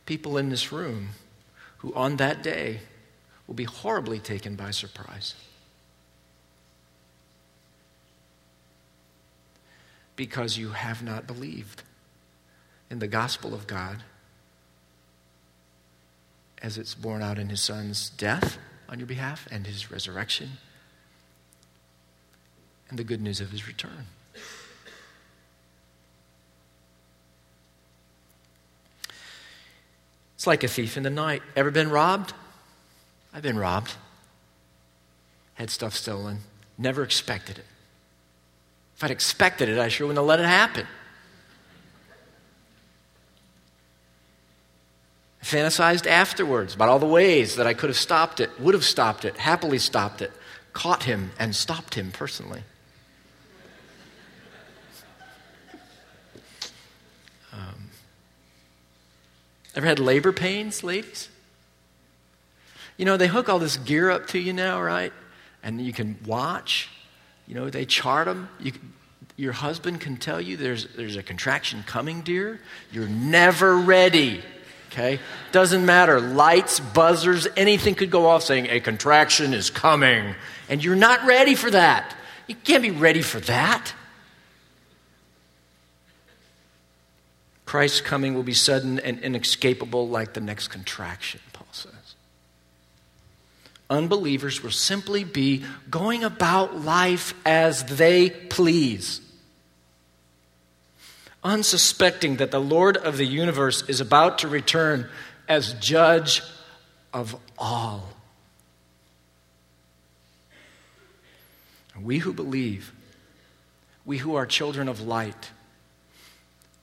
people 0.07 0.35
in 0.35 0.49
this 0.49 0.71
room 0.71 1.09
who 1.77 1.93
on 1.93 2.17
that 2.17 2.41
day 2.41 2.79
will 3.45 3.53
be 3.53 3.65
horribly 3.65 4.17
taken 4.17 4.55
by 4.55 4.71
surprise. 4.71 5.35
Because 10.15 10.57
you 10.57 10.69
have 10.69 11.03
not 11.03 11.27
believed 11.27 11.83
in 12.89 12.99
the 12.99 13.07
gospel 13.07 13.53
of 13.53 13.67
God 13.67 14.03
as 16.61 16.77
it's 16.77 16.95
borne 16.95 17.21
out 17.21 17.37
in 17.37 17.49
his 17.49 17.61
son's 17.61 18.09
death 18.09 18.57
on 18.89 18.99
your 18.99 19.07
behalf 19.07 19.47
and 19.51 19.67
his 19.67 19.91
resurrection 19.91 20.51
and 22.89 22.97
the 22.97 23.03
good 23.03 23.21
news 23.21 23.41
of 23.41 23.51
his 23.51 23.67
return. 23.67 24.07
It's 30.35 30.47
like 30.47 30.63
a 30.63 30.67
thief 30.67 30.97
in 30.97 31.03
the 31.03 31.09
night. 31.09 31.41
Ever 31.55 31.71
been 31.71 31.89
robbed? 31.89 32.33
I've 33.33 33.41
been 33.41 33.57
robbed. 33.57 33.95
Had 35.55 35.69
stuff 35.69 35.95
stolen. 35.95 36.39
Never 36.77 37.03
expected 37.03 37.57
it. 37.57 37.65
If 38.95 39.03
I'd 39.03 39.11
expected 39.11 39.67
it, 39.67 39.79
I 39.79 39.87
sure 39.89 40.07
wouldn't 40.07 40.19
have 40.19 40.27
let 40.27 40.39
it 40.39 40.45
happen. 40.45 40.87
Fantasized 45.47 46.05
afterwards 46.05 46.75
about 46.75 46.89
all 46.89 46.99
the 46.99 47.05
ways 47.05 47.55
that 47.55 47.65
I 47.65 47.73
could 47.73 47.89
have 47.89 47.97
stopped 47.97 48.39
it, 48.39 48.49
would 48.59 48.73
have 48.73 48.83
stopped 48.83 49.23
it, 49.23 49.37
happily 49.37 49.77
stopped 49.77 50.21
it, 50.21 50.31
caught 50.73 51.03
him, 51.03 51.31
and 51.39 51.55
stopped 51.55 51.95
him 51.95 52.11
personally. 52.11 52.63
Um, 57.53 57.89
ever 59.73 59.87
had 59.87 59.99
labor 59.99 60.33
pains, 60.33 60.83
ladies? 60.83 61.29
You 62.97 63.05
know, 63.05 63.15
they 63.15 63.27
hook 63.27 63.47
all 63.47 63.59
this 63.59 63.77
gear 63.77 64.09
up 64.09 64.27
to 64.27 64.39
you 64.39 64.51
now, 64.51 64.81
right? 64.81 65.13
And 65.63 65.79
you 65.79 65.93
can 65.93 66.17
watch. 66.25 66.89
You 67.47 67.55
know, 67.55 67.69
they 67.69 67.85
chart 67.85 68.25
them. 68.25 68.49
You, 68.59 68.73
your 69.37 69.53
husband 69.53 70.01
can 70.01 70.17
tell 70.17 70.41
you 70.41 70.57
there's, 70.57 70.87
there's 70.95 71.15
a 71.15 71.23
contraction 71.23 71.83
coming, 71.83 72.21
dear. 72.21 72.59
You're 72.91 73.07
never 73.07 73.77
ready. 73.77 74.43
Okay? 74.91 75.19
Doesn't 75.51 75.85
matter. 75.85 76.19
Lights, 76.19 76.79
buzzers, 76.79 77.47
anything 77.55 77.95
could 77.95 78.11
go 78.11 78.27
off 78.27 78.43
saying 78.43 78.67
a 78.69 78.79
contraction 78.79 79.53
is 79.53 79.69
coming. 79.69 80.35
And 80.69 80.83
you're 80.83 80.95
not 80.95 81.25
ready 81.25 81.55
for 81.55 81.69
that. 81.71 82.15
You 82.47 82.55
can't 82.55 82.83
be 82.83 82.91
ready 82.91 83.21
for 83.21 83.39
that. 83.41 83.93
Christ's 87.65 87.99
coming 87.99 88.33
will 88.33 88.43
be 88.43 88.53
sudden 88.53 88.97
and 88.99 89.19
inescapable 89.19 90.07
like 90.07 90.33
the 90.33 90.39
next 90.39 90.69
contraction, 90.69 91.41
Paul 91.51 91.67
says. 91.73 91.91
Unbelievers 93.89 94.63
will 94.63 94.71
simply 94.71 95.25
be 95.25 95.65
going 95.89 96.23
about 96.23 96.79
life 96.79 97.33
as 97.45 97.83
they 97.83 98.29
please, 98.29 99.19
unsuspecting 101.47 102.35
that 102.35 102.51
the 102.51 102.59
Lord 102.59 102.97
of 102.97 103.15
the 103.15 103.25
universe 103.25 103.81
is 103.87 104.01
about 104.01 104.39
to 104.39 104.49
return 104.49 105.09
as 105.47 105.73
judge 105.75 106.41
of 107.13 107.37
all. 107.57 108.09
We 111.99 112.17
who 112.17 112.33
believe, 112.33 112.91
we 114.05 114.17
who 114.17 114.35
are 114.35 114.45
children 114.45 114.89
of 114.89 114.99
light, 114.99 115.51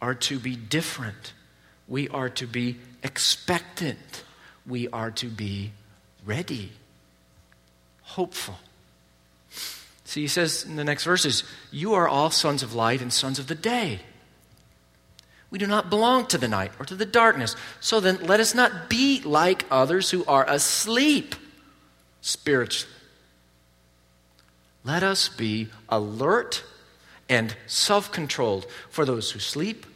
are 0.01 0.15
to 0.15 0.39
be 0.39 0.57
different. 0.57 1.35
We 1.87 2.09
are 2.09 2.31
to 2.31 2.47
be 2.47 2.79
expectant. 3.03 4.25
We 4.67 4.89
are 4.89 5.11
to 5.11 5.27
be 5.27 5.73
ready, 6.25 6.73
hopeful. 8.03 8.57
See, 10.07 10.23
he 10.23 10.29
says 10.29 10.65
in 10.65 10.77
the 10.77 10.85
next 10.85 11.05
verses, 11.05 11.45
You 11.71 11.93
are 11.93 12.09
all 12.09 12.31
sons 12.31 12.63
of 12.63 12.75
light 12.75 13.03
and 13.03 13.13
sons 13.13 13.39
of 13.39 13.47
the 13.47 13.55
day. 13.55 14.01
We 15.55 15.59
do 15.59 15.69
not 15.69 15.89
belong 15.89 16.27
to 16.27 16.37
the 16.37 16.49
night 16.49 16.73
or 16.81 16.85
to 16.85 16.97
the 16.97 17.07
darkness. 17.07 17.55
So 17.79 18.01
then, 18.01 18.19
let 18.27 18.41
us 18.41 18.57
not 18.57 18.91
be 18.91 19.23
like 19.23 19.65
others 19.71 20.11
who 20.11 20.25
are 20.25 20.45
asleep 20.51 21.37
spiritually. 22.23 22.93
Let 24.83 25.05
us 25.05 25.29
be 25.29 25.69
alert 25.89 26.65
and 27.29 27.55
self 27.69 28.11
controlled. 28.11 28.67
For 28.91 29.05
those 29.05 29.31
who 29.31 29.39
sleep, 29.39 29.87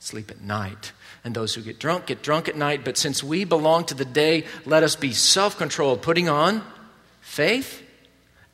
sleep 0.00 0.32
at 0.32 0.40
night. 0.40 0.90
And 1.22 1.32
those 1.32 1.54
who 1.54 1.62
get 1.62 1.78
drunk, 1.78 2.06
get 2.06 2.20
drunk 2.20 2.48
at 2.48 2.56
night. 2.56 2.84
But 2.84 2.98
since 2.98 3.22
we 3.22 3.44
belong 3.44 3.84
to 3.84 3.94
the 3.94 4.04
day, 4.04 4.46
let 4.66 4.82
us 4.82 4.96
be 4.96 5.12
self 5.12 5.56
controlled, 5.56 6.02
putting 6.02 6.28
on 6.28 6.64
faith 7.20 7.84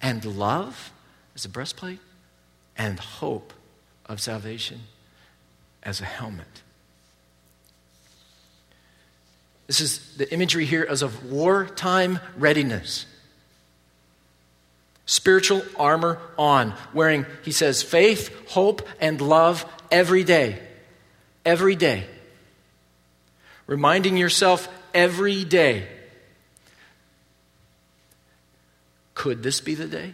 and 0.03 0.23
love 0.27 0.93
as 1.35 1.47
a 1.47 1.49
breastplate 1.49 2.01
and 2.77 3.01
hope 3.01 3.55
of 4.05 4.21
salvation 4.21 4.83
as 5.85 6.01
a 6.01 6.05
helmet. 6.05 6.47
This 9.67 9.81
is 9.81 10.17
the 10.17 10.33
imagery 10.33 10.67
here 10.67 10.87
as 10.89 11.03
of 11.03 11.31
wartime 11.31 12.21
readiness 12.37 13.07
spiritual 15.07 15.63
armor 15.77 16.19
on, 16.39 16.75
wearing, 16.93 17.27
he 17.43 17.53
says, 17.53 17.83
faith, 17.83 18.31
hope, 18.49 18.87
and 19.01 19.21
love 19.21 19.65
every 19.91 20.25
day. 20.25 20.59
Every 21.45 21.77
day. 21.77 22.07
Reminding 23.67 24.17
yourself 24.17 24.69
every 24.95 25.45
day 25.45 25.89
could 29.15 29.43
this 29.43 29.61
be 29.61 29.75
the 29.75 29.87
day? 29.87 30.13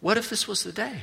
What 0.00 0.18
if 0.18 0.28
this 0.28 0.48
was 0.48 0.64
the 0.64 0.72
day? 0.72 1.00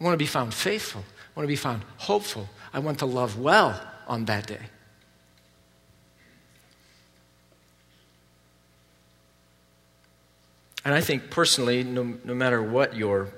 I 0.00 0.04
want 0.04 0.14
to 0.14 0.18
be 0.18 0.26
found 0.26 0.54
faithful. 0.54 1.04
I 1.34 1.40
want 1.40 1.44
to 1.44 1.48
be 1.48 1.56
found 1.56 1.82
hopeful. 1.96 2.48
I 2.72 2.80
want 2.80 2.98
to 2.98 3.06
love 3.06 3.38
well 3.38 3.80
on 4.06 4.26
that 4.26 4.46
day. 4.46 4.58
And 10.84 10.94
I 10.94 11.00
think 11.00 11.30
personally, 11.30 11.84
no, 11.84 12.14
no 12.24 12.34
matter 12.34 12.62
what 12.62 12.96
your 12.96 13.28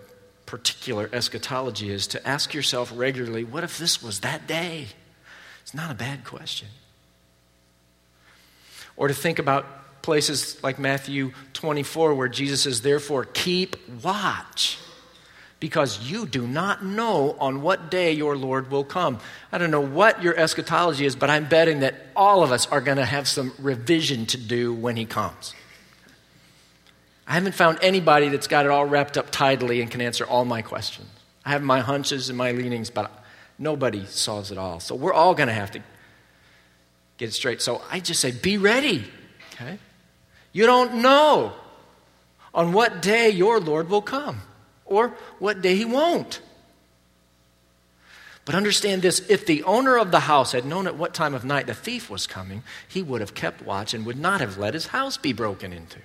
particular 0.46 1.08
eschatology 1.12 1.90
is, 1.90 2.06
to 2.08 2.26
ask 2.26 2.54
yourself 2.54 2.92
regularly, 2.94 3.44
what 3.44 3.64
if 3.64 3.78
this 3.78 4.02
was 4.02 4.20
that 4.20 4.46
day? 4.46 4.86
It's 5.62 5.74
not 5.74 5.90
a 5.90 5.94
bad 5.94 6.24
question. 6.24 6.68
Or 8.96 9.08
to 9.08 9.14
think 9.14 9.38
about 9.38 10.02
places 10.02 10.62
like 10.62 10.78
Matthew 10.78 11.32
24, 11.54 12.14
where 12.14 12.28
Jesus 12.28 12.62
says, 12.62 12.82
Therefore, 12.82 13.24
keep 13.24 13.76
watch, 14.02 14.78
because 15.64 16.10
you 16.10 16.26
do 16.26 16.46
not 16.46 16.84
know 16.84 17.34
on 17.40 17.62
what 17.62 17.90
day 17.90 18.12
your 18.12 18.36
Lord 18.36 18.70
will 18.70 18.84
come. 18.84 19.18
I 19.50 19.56
don't 19.56 19.70
know 19.70 19.80
what 19.80 20.22
your 20.22 20.38
eschatology 20.38 21.06
is, 21.06 21.16
but 21.16 21.30
I'm 21.30 21.48
betting 21.48 21.80
that 21.80 21.94
all 22.14 22.42
of 22.42 22.52
us 22.52 22.66
are 22.66 22.82
going 22.82 22.98
to 22.98 23.04
have 23.06 23.26
some 23.26 23.50
revision 23.58 24.26
to 24.26 24.36
do 24.36 24.74
when 24.74 24.94
he 24.94 25.06
comes. 25.06 25.54
I 27.26 27.32
haven't 27.32 27.54
found 27.54 27.78
anybody 27.80 28.28
that's 28.28 28.46
got 28.46 28.66
it 28.66 28.70
all 28.70 28.84
wrapped 28.84 29.16
up 29.16 29.30
tidily 29.30 29.80
and 29.80 29.90
can 29.90 30.02
answer 30.02 30.26
all 30.26 30.44
my 30.44 30.60
questions. 30.60 31.08
I 31.46 31.52
have 31.52 31.62
my 31.62 31.80
hunches 31.80 32.28
and 32.28 32.36
my 32.36 32.52
leanings, 32.52 32.90
but 32.90 33.10
nobody 33.58 34.04
solves 34.04 34.50
it 34.50 34.58
all. 34.58 34.80
So 34.80 34.94
we're 34.94 35.14
all 35.14 35.34
going 35.34 35.48
to 35.48 35.54
have 35.54 35.70
to 35.70 35.82
get 37.16 37.30
it 37.30 37.32
straight. 37.32 37.62
So 37.62 37.80
I 37.90 38.00
just 38.00 38.20
say, 38.20 38.32
be 38.32 38.58
ready. 38.58 39.02
Okay? 39.54 39.78
You 40.52 40.66
don't 40.66 40.96
know 40.96 41.54
on 42.52 42.74
what 42.74 43.00
day 43.00 43.30
your 43.30 43.60
Lord 43.60 43.88
will 43.88 44.02
come 44.02 44.42
or 44.84 45.08
what 45.38 45.62
day 45.62 45.76
he 45.76 45.84
won't. 45.84 46.40
But 48.44 48.54
understand 48.54 49.02
this 49.02 49.20
if 49.30 49.46
the 49.46 49.62
owner 49.62 49.96
of 49.96 50.10
the 50.10 50.20
house 50.20 50.52
had 50.52 50.66
known 50.66 50.86
at 50.86 50.96
what 50.96 51.14
time 51.14 51.34
of 51.34 51.44
night 51.44 51.66
the 51.66 51.74
thief 51.74 52.10
was 52.10 52.26
coming, 52.26 52.62
he 52.86 53.02
would 53.02 53.20
have 53.20 53.34
kept 53.34 53.62
watch 53.62 53.94
and 53.94 54.04
would 54.04 54.18
not 54.18 54.40
have 54.40 54.58
let 54.58 54.74
his 54.74 54.88
house 54.88 55.16
be 55.16 55.32
broken 55.32 55.72
into 55.72 55.98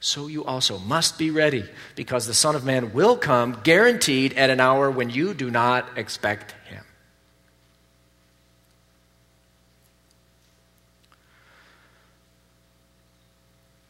so 0.00 0.26
you 0.26 0.44
also 0.44 0.78
must 0.78 1.18
be 1.18 1.30
ready, 1.30 1.64
because 1.94 2.26
the 2.26 2.34
Son 2.34 2.56
of 2.56 2.64
Man 2.64 2.94
will 2.94 3.16
come, 3.16 3.60
guaranteed, 3.62 4.32
at 4.32 4.48
an 4.48 4.58
hour 4.58 4.90
when 4.90 5.10
you 5.10 5.34
do 5.34 5.50
not 5.50 5.86
expect 5.96 6.54
him. 6.64 6.82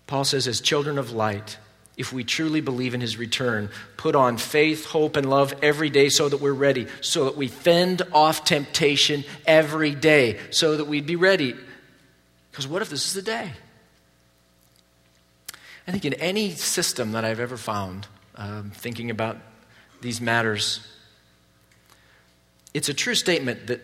Paul 0.09 0.25
says, 0.25 0.49
as 0.49 0.61
children 0.61 0.99
of 0.99 1.13
light, 1.13 1.59
if 2.01 2.15
we 2.15 2.25
truly 2.25 2.63
believe 2.63 2.95
in 2.95 3.03
his 3.03 3.19
return, 3.19 3.69
put 3.99 4.17
on 4.17 4.39
faith, 4.39 4.87
hope, 4.87 5.17
and 5.17 5.29
love 5.29 5.55
every 5.63 5.91
day 5.91 6.09
so 6.09 6.31
that 6.31 6.41
we're 6.41 6.51
ready, 6.51 6.87
so 7.03 7.27
that 7.27 7.37
we 7.37 7.47
fend 7.47 8.01
off 8.15 8.43
temptation 8.43 9.23
every 9.47 9.95
day, 9.95 10.39
so 10.49 10.79
that 10.79 10.87
we'd 10.87 11.05
be 11.05 11.17
ready. 11.17 11.55
Because 12.51 12.67
what 12.67 12.81
if 12.81 12.89
this 12.89 13.07
is 13.07 13.13
the 13.13 13.21
day? 13.21 13.53
I 15.87 15.93
think 15.93 16.07
in 16.07 16.15
any 16.15 16.53
system 16.53 17.13
that 17.13 17.27
I've 17.27 17.39
ever 17.39 17.59
found, 17.59 18.07
um, 18.35 18.71
thinking 18.75 19.11
about 19.11 19.37
these 20.01 20.23
matters, 20.23 20.81
it's 22.73 22.89
a 22.89 22.95
true 22.95 23.15
statement 23.15 23.67
that 23.67 23.81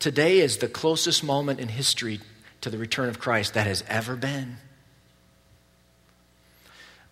today 0.00 0.40
is 0.40 0.58
the 0.58 0.68
closest 0.68 1.22
moment 1.22 1.60
in 1.60 1.68
history 1.68 2.18
to 2.62 2.70
the 2.70 2.78
return 2.78 3.08
of 3.08 3.20
Christ 3.20 3.54
that 3.54 3.68
has 3.68 3.84
ever 3.86 4.16
been. 4.16 4.56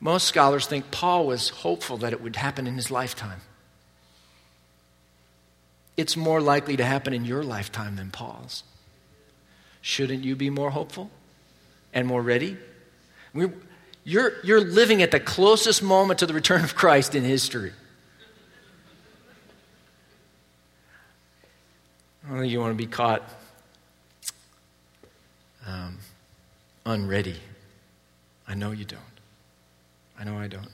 Most 0.01 0.27
scholars 0.27 0.67
think 0.67 0.91
Paul 0.91 1.27
was 1.27 1.49
hopeful 1.49 1.97
that 1.99 2.13
it 2.13 2.21
would 2.21 2.37
happen 2.37 2.67
in 2.67 2.75
his 2.75 2.91
lifetime. 2.91 3.41
It's 5.97 6.17
more 6.17 6.41
likely 6.41 6.77
to 6.77 6.85
happen 6.85 7.13
in 7.13 7.25
your 7.25 7.43
lifetime 7.43 7.97
than 7.97 8.11
Paul's. 8.11 8.63
Shouldn't 9.81 10.23
you 10.23 10.37
be 10.37 10.51
more 10.51 10.71
hopeful 10.71 11.11
and 11.93 12.07
more 12.07 12.23
ready? 12.23 12.57
We're, 13.35 13.53
you're, 14.05 14.35
you're 14.45 14.61
living 14.61 15.03
at 15.03 15.11
the 15.11 15.19
closest 15.19 15.83
moment 15.83 16.21
to 16.21 16.27
the 16.27 16.35
return 16.35 16.63
of 16.63 16.77
Christ 16.77 17.17
in 17.17 17.25
history. 17.25 17.73
I 22.25 22.31
don't 22.31 22.41
think 22.41 22.53
you 22.53 22.61
want 22.61 22.73
to 22.73 22.77
be 22.77 22.87
caught 22.87 23.23
um, 25.67 25.99
unready. 26.87 27.37
I 28.47 28.55
know 28.55 28.71
you 28.71 28.85
don't. 28.85 29.08
I 30.19 30.25
know 30.25 30.37
I 30.39 30.49
don't. 30.49 30.71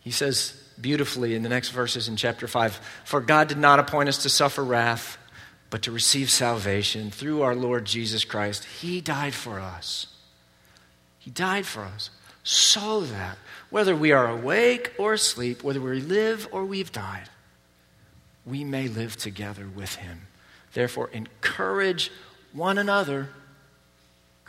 He 0.00 0.10
says 0.10 0.60
beautifully 0.80 1.34
in 1.34 1.42
the 1.42 1.48
next 1.48 1.68
verses 1.68 2.08
in 2.08 2.16
chapter 2.16 2.48
5 2.48 2.80
For 3.04 3.20
God 3.20 3.48
did 3.48 3.58
not 3.58 3.78
appoint 3.78 4.08
us 4.08 4.22
to 4.24 4.28
suffer 4.28 4.64
wrath, 4.64 5.16
but 5.70 5.82
to 5.82 5.92
receive 5.92 6.30
salvation 6.30 7.10
through 7.10 7.42
our 7.42 7.54
Lord 7.54 7.84
Jesus 7.84 8.24
Christ. 8.24 8.64
He 8.64 9.00
died 9.00 9.34
for 9.34 9.60
us. 9.60 10.08
He 11.18 11.30
died 11.30 11.66
for 11.66 11.84
us 11.84 12.10
so 12.42 13.02
that 13.02 13.38
whether 13.70 13.94
we 13.94 14.12
are 14.12 14.28
awake 14.28 14.92
or 14.98 15.12
asleep, 15.12 15.62
whether 15.62 15.80
we 15.80 16.00
live 16.00 16.48
or 16.50 16.64
we've 16.64 16.90
died, 16.90 17.28
we 18.44 18.64
may 18.64 18.88
live 18.88 19.16
together 19.16 19.68
with 19.72 19.94
Him. 19.94 20.22
Therefore, 20.72 21.10
encourage 21.12 22.10
one 22.52 22.78
another. 22.78 23.28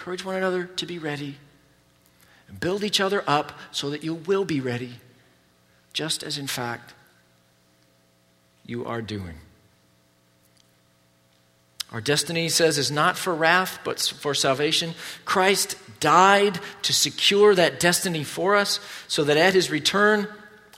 Encourage 0.03 0.25
one 0.25 0.35
another 0.35 0.65
to 0.65 0.85
be 0.85 0.99
ready. 0.99 1.37
And 2.49 2.59
build 2.59 2.83
each 2.83 2.99
other 2.99 3.23
up 3.25 3.57
so 3.71 3.89
that 3.89 4.03
you 4.03 4.13
will 4.13 4.43
be 4.43 4.59
ready 4.59 4.95
just 5.93 6.23
as 6.23 6.37
in 6.37 6.45
fact 6.45 6.93
you 8.65 8.85
are 8.85 9.01
doing. 9.01 9.35
Our 11.93 12.01
destiny, 12.01 12.41
he 12.41 12.49
says, 12.49 12.77
is 12.77 12.91
not 12.91 13.17
for 13.17 13.33
wrath, 13.33 13.79
but 13.85 13.97
for 14.01 14.33
salvation. 14.33 14.93
Christ 15.23 15.77
died 16.01 16.59
to 16.81 16.91
secure 16.91 17.55
that 17.55 17.79
destiny 17.79 18.25
for 18.25 18.57
us 18.57 18.81
so 19.07 19.23
that 19.23 19.37
at 19.37 19.53
his 19.53 19.71
return, 19.71 20.27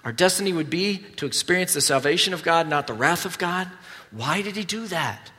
our 0.03 0.11
destiny 0.11 0.53
would 0.53 0.69
be 0.69 0.97
to 1.15 1.26
experience 1.26 1.73
the 1.73 1.82
salvation 1.82 2.32
of 2.36 2.43
God, 2.43 2.69
not 2.69 2.86
the 2.86 2.93
wrath 2.93 3.26
of 3.26 3.39
God. 3.39 3.69
Why 4.11 4.43
did 4.43 4.55
he 4.55 4.65
do 4.65 4.86
that? 4.86 5.32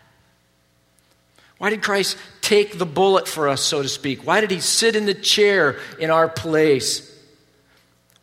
Why 1.59 1.71
did 1.71 1.83
Christ 1.83 2.17
take 2.43 2.79
the 2.79 2.87
bullet 2.87 3.27
for 3.27 3.49
us, 3.49 3.63
so 3.63 3.83
to 3.83 3.89
speak? 3.89 4.27
Why 4.27 4.41
did 4.41 4.51
he 4.51 4.61
sit 4.61 4.95
in 4.95 5.07
the 5.07 5.15
chair 5.15 5.79
in 5.99 6.11
our 6.11 6.29
place? 6.29 7.13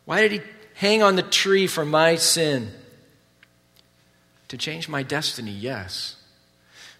Why 0.04 0.20
did 0.20 0.32
he 0.32 0.40
hang 0.74 1.02
on 1.02 1.16
the 1.16 1.22
tree 1.22 1.66
for 1.66 1.84
my 1.84 2.16
sin. 2.16 2.70
To 4.48 4.58
change 4.58 4.88
my 4.88 5.02
destiny, 5.02 5.50
yes. 5.50 6.16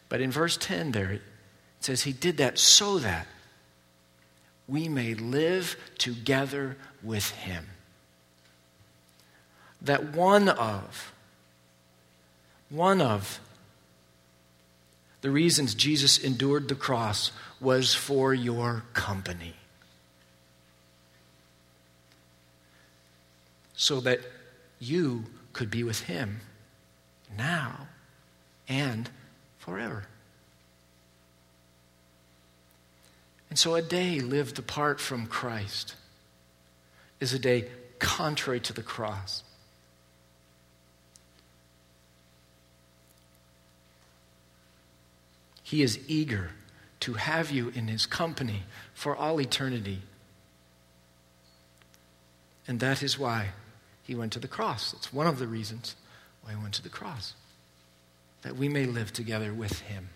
But 0.08 0.20
in 0.20 0.30
verse 0.30 0.56
10 0.56 0.92
there, 0.92 1.12
it 1.12 1.22
says 1.80 2.02
he 2.02 2.12
did 2.12 2.38
that 2.38 2.58
so 2.58 2.98
that 2.98 3.26
we 4.66 4.88
may 4.88 5.14
live 5.14 5.76
together 5.98 6.76
with 7.02 7.30
him. 7.30 7.66
That 9.82 10.14
one 10.14 10.48
of, 10.48 11.12
one 12.70 13.02
of 13.02 13.40
the 15.24 15.30
reasons 15.30 15.74
Jesus 15.74 16.18
endured 16.18 16.68
the 16.68 16.74
cross 16.74 17.32
was 17.58 17.94
for 17.94 18.34
your 18.34 18.84
company. 18.92 19.54
so 23.74 24.00
that 24.00 24.20
you 24.78 25.24
could 25.52 25.70
be 25.70 25.82
with 25.82 26.00
Him 26.02 26.40
now 27.36 27.88
and 28.68 29.10
forever. 29.58 30.04
And 33.48 33.58
so 33.58 33.74
a 33.74 33.82
day 33.82 34.20
lived 34.20 34.58
apart 34.58 35.00
from 35.00 35.26
Christ 35.26 35.96
is 37.18 37.32
a 37.32 37.38
day 37.38 37.68
contrary 37.98 38.60
to 38.60 38.74
the 38.74 38.82
cross. 38.82 39.42
He 45.64 45.82
is 45.82 45.98
eager 46.06 46.50
to 47.00 47.14
have 47.14 47.50
you 47.50 47.72
in 47.74 47.88
his 47.88 48.06
company 48.06 48.62
for 48.92 49.16
all 49.16 49.40
eternity. 49.40 50.02
And 52.68 52.78
that 52.80 53.02
is 53.02 53.18
why 53.18 53.48
he 54.02 54.14
went 54.14 54.32
to 54.34 54.38
the 54.38 54.46
cross. 54.46 54.92
It's 54.92 55.12
one 55.12 55.26
of 55.26 55.38
the 55.38 55.48
reasons 55.48 55.96
why 56.42 56.52
he 56.52 56.56
went 56.56 56.74
to 56.74 56.82
the 56.82 56.90
cross, 56.90 57.32
that 58.42 58.56
we 58.56 58.68
may 58.68 58.84
live 58.84 59.12
together 59.12 59.52
with 59.52 59.80
him. 59.80 60.10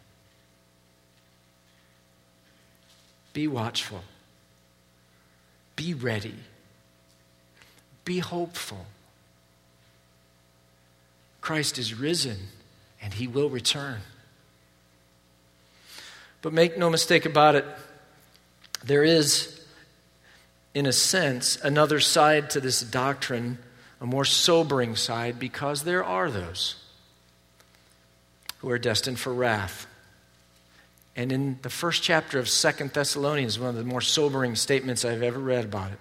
Be 3.32 3.48
watchful. 3.48 4.02
Be 5.76 5.94
ready. 5.94 6.34
Be 8.04 8.18
hopeful. 8.18 8.86
Christ 11.40 11.78
is 11.78 11.94
risen 11.94 12.48
and 13.00 13.14
he 13.14 13.26
will 13.26 13.48
return. 13.48 14.00
But 16.48 16.54
make 16.54 16.78
no 16.78 16.88
mistake 16.88 17.26
about 17.26 17.56
it, 17.56 17.66
there 18.82 19.04
is, 19.04 19.62
in 20.72 20.86
a 20.86 20.92
sense, 20.92 21.58
another 21.62 22.00
side 22.00 22.48
to 22.48 22.60
this 22.60 22.80
doctrine 22.80 23.58
a 24.00 24.06
more 24.06 24.24
sobering 24.24 24.96
side 24.96 25.38
because 25.38 25.82
there 25.82 26.02
are 26.02 26.30
those 26.30 26.76
who 28.60 28.70
are 28.70 28.78
destined 28.78 29.20
for 29.20 29.34
wrath. 29.34 29.86
And 31.14 31.32
in 31.32 31.58
the 31.60 31.68
first 31.68 32.02
chapter 32.02 32.38
of 32.38 32.48
Second 32.48 32.94
Thessalonians, 32.94 33.58
one 33.58 33.68
of 33.68 33.76
the 33.76 33.84
more 33.84 34.00
sobering 34.00 34.56
statements 34.56 35.04
I've 35.04 35.22
ever 35.22 35.38
read 35.38 35.66
about 35.66 35.92
it. 35.92 35.98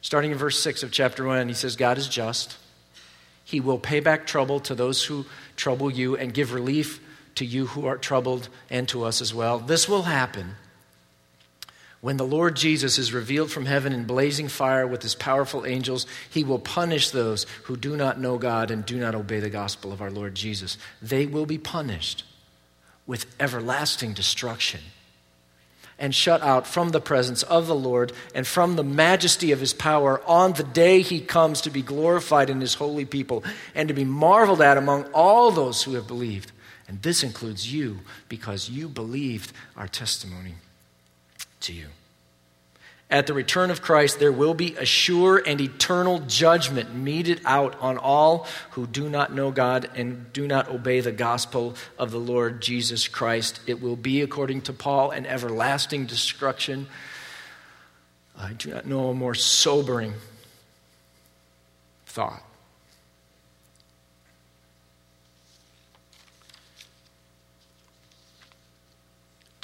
Starting 0.00 0.30
in 0.30 0.38
verse 0.38 0.60
6 0.60 0.84
of 0.84 0.92
chapter 0.92 1.24
1, 1.24 1.48
he 1.48 1.54
says, 1.54 1.74
God 1.74 1.98
is 1.98 2.06
just. 2.06 2.56
He 3.42 3.58
will 3.58 3.80
pay 3.80 3.98
back 3.98 4.28
trouble 4.28 4.60
to 4.60 4.76
those 4.76 5.02
who 5.02 5.26
trouble 5.56 5.90
you 5.90 6.16
and 6.16 6.32
give 6.32 6.52
relief 6.52 7.00
to 7.36 7.44
you 7.44 7.66
who 7.68 7.86
are 7.86 7.96
troubled 7.96 8.48
and 8.68 8.88
to 8.88 9.04
us 9.04 9.20
as 9.20 9.32
well. 9.32 9.58
This 9.58 9.88
will 9.88 10.02
happen 10.02 10.56
when 12.06 12.18
the 12.18 12.24
Lord 12.24 12.54
Jesus 12.54 12.98
is 12.98 13.12
revealed 13.12 13.50
from 13.50 13.66
heaven 13.66 13.92
in 13.92 14.04
blazing 14.04 14.46
fire 14.46 14.86
with 14.86 15.02
his 15.02 15.16
powerful 15.16 15.66
angels, 15.66 16.06
he 16.30 16.44
will 16.44 16.60
punish 16.60 17.10
those 17.10 17.46
who 17.64 17.76
do 17.76 17.96
not 17.96 18.20
know 18.20 18.38
God 18.38 18.70
and 18.70 18.86
do 18.86 18.96
not 18.96 19.16
obey 19.16 19.40
the 19.40 19.50
gospel 19.50 19.92
of 19.92 20.00
our 20.00 20.10
Lord 20.10 20.34
Jesus. 20.34 20.78
They 21.02 21.26
will 21.26 21.46
be 21.46 21.58
punished 21.58 22.22
with 23.08 23.26
everlasting 23.40 24.12
destruction 24.12 24.82
and 25.98 26.14
shut 26.14 26.42
out 26.42 26.66
from 26.66 26.90
the 26.90 27.00
presence 27.00 27.42
of 27.42 27.66
the 27.66 27.74
Lord 27.74 28.12
and 28.36 28.46
from 28.46 28.76
the 28.76 28.84
majesty 28.84 29.50
of 29.50 29.58
his 29.58 29.72
power 29.72 30.22
on 30.26 30.52
the 30.52 30.62
day 30.62 31.00
he 31.00 31.20
comes 31.20 31.62
to 31.62 31.70
be 31.70 31.82
glorified 31.82 32.50
in 32.50 32.60
his 32.60 32.74
holy 32.74 33.04
people 33.04 33.42
and 33.74 33.88
to 33.88 33.94
be 33.94 34.04
marveled 34.04 34.60
at 34.60 34.76
among 34.76 35.06
all 35.14 35.50
those 35.50 35.82
who 35.82 35.94
have 35.94 36.06
believed. 36.06 36.52
And 36.88 37.02
this 37.02 37.22
includes 37.22 37.72
you 37.72 37.98
because 38.28 38.70
you 38.70 38.88
believed 38.88 39.52
our 39.76 39.88
testimony 39.88 40.54
to 41.60 41.72
you. 41.72 41.86
At 43.08 43.28
the 43.28 43.34
return 43.34 43.70
of 43.70 43.82
Christ, 43.82 44.18
there 44.18 44.32
will 44.32 44.54
be 44.54 44.74
a 44.74 44.84
sure 44.84 45.40
and 45.44 45.60
eternal 45.60 46.18
judgment 46.20 46.92
meted 46.92 47.40
out 47.44 47.80
on 47.80 47.98
all 47.98 48.48
who 48.72 48.84
do 48.86 49.08
not 49.08 49.32
know 49.32 49.52
God 49.52 49.88
and 49.94 50.32
do 50.32 50.48
not 50.48 50.68
obey 50.68 51.00
the 51.00 51.12
gospel 51.12 51.76
of 51.98 52.10
the 52.10 52.18
Lord 52.18 52.60
Jesus 52.60 53.06
Christ. 53.06 53.60
It 53.68 53.80
will 53.80 53.94
be, 53.94 54.22
according 54.22 54.62
to 54.62 54.72
Paul, 54.72 55.12
an 55.12 55.24
everlasting 55.24 56.06
destruction. 56.06 56.88
I 58.36 58.54
do 58.54 58.70
not 58.70 58.86
know 58.86 59.10
a 59.10 59.14
more 59.14 59.36
sobering 59.36 60.14
thought. 62.06 62.42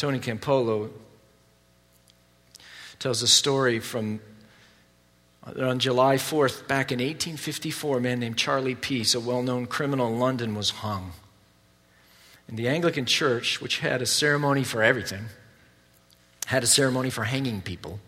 Tony 0.03 0.19
Campolo 0.19 0.91
tells 2.99 3.23
a 3.23 3.29
story 3.29 3.79
from 3.79 4.19
uh, 5.47 5.65
on 5.65 5.79
July 5.79 6.17
4th, 6.17 6.67
back 6.67 6.91
in 6.91 6.99
1854, 6.99 7.99
a 7.99 8.01
man 8.01 8.19
named 8.19 8.37
Charlie 8.37 8.75
Peace, 8.75 9.15
a 9.15 9.21
well 9.21 9.45
known 9.45 9.67
criminal 9.67 10.09
in 10.09 10.19
London, 10.19 10.57
was 10.57 10.71
hung. 10.71 11.13
And 12.49 12.59
the 12.59 12.67
Anglican 12.67 13.07
Church, 13.07 13.61
which 13.61 13.79
had 13.79 14.03
a 14.03 14.07
ceremony 14.07 14.65
for 14.65 14.83
everything, 14.83 15.27
had 16.47 16.65
a 16.65 16.67
ceremony 16.67 17.11
for 17.11 17.23
hanging 17.23 17.63
people. 17.63 18.01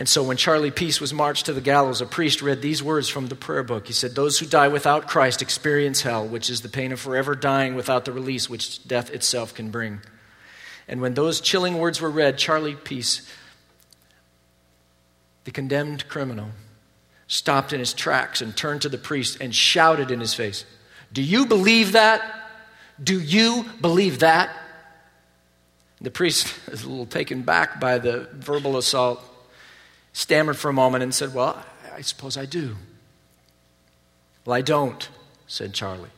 And 0.00 0.08
so 0.08 0.22
when 0.22 0.38
Charlie 0.38 0.70
Peace 0.70 0.98
was 0.98 1.12
marched 1.12 1.44
to 1.44 1.52
the 1.52 1.60
gallows, 1.60 2.00
a 2.00 2.06
priest 2.06 2.40
read 2.40 2.62
these 2.62 2.82
words 2.82 3.10
from 3.10 3.26
the 3.26 3.34
prayer 3.34 3.62
book. 3.62 3.86
He 3.86 3.92
said, 3.92 4.14
Those 4.14 4.38
who 4.38 4.46
die 4.46 4.68
without 4.68 5.08
Christ 5.08 5.42
experience 5.42 6.00
hell, 6.00 6.26
which 6.26 6.48
is 6.48 6.62
the 6.62 6.70
pain 6.70 6.90
of 6.90 6.98
forever 6.98 7.34
dying 7.34 7.74
without 7.74 8.06
the 8.06 8.12
release 8.12 8.48
which 8.48 8.88
death 8.88 9.10
itself 9.10 9.52
can 9.52 9.70
bring. 9.70 10.00
And 10.88 11.02
when 11.02 11.12
those 11.12 11.42
chilling 11.42 11.76
words 11.76 12.00
were 12.00 12.10
read, 12.10 12.38
Charlie 12.38 12.76
Peace, 12.76 13.30
the 15.44 15.50
condemned 15.50 16.08
criminal, 16.08 16.48
stopped 17.26 17.74
in 17.74 17.78
his 17.78 17.92
tracks 17.92 18.40
and 18.40 18.56
turned 18.56 18.80
to 18.80 18.88
the 18.88 18.96
priest 18.96 19.36
and 19.38 19.54
shouted 19.54 20.10
in 20.10 20.18
his 20.18 20.32
face, 20.32 20.64
Do 21.12 21.22
you 21.22 21.44
believe 21.44 21.92
that? 21.92 22.22
Do 23.04 23.20
you 23.20 23.66
believe 23.82 24.20
that? 24.20 24.48
The 26.00 26.10
priest, 26.10 26.54
was 26.70 26.84
a 26.84 26.88
little 26.88 27.04
taken 27.04 27.42
back 27.42 27.78
by 27.78 27.98
the 27.98 28.28
verbal 28.32 28.78
assault, 28.78 29.22
stammered 30.12 30.56
for 30.56 30.68
a 30.68 30.72
moment 30.72 31.02
and 31.02 31.14
said, 31.14 31.34
Well, 31.34 31.62
I 31.94 32.02
suppose 32.02 32.36
I 32.36 32.46
do. 32.46 32.76
Well, 34.44 34.56
I 34.56 34.62
don't, 34.62 35.08
said 35.46 35.74
Charlie. 35.74 36.10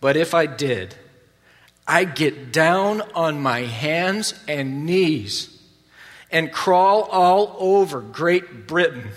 But 0.00 0.16
if 0.16 0.34
I 0.34 0.46
did, 0.46 0.94
I'd 1.86 2.14
get 2.14 2.52
down 2.52 3.02
on 3.14 3.40
my 3.40 3.60
hands 3.60 4.34
and 4.46 4.86
knees 4.86 5.58
and 6.30 6.52
crawl 6.52 7.02
all 7.02 7.56
over 7.58 8.00
Great 8.00 8.66
Britain. 8.66 9.08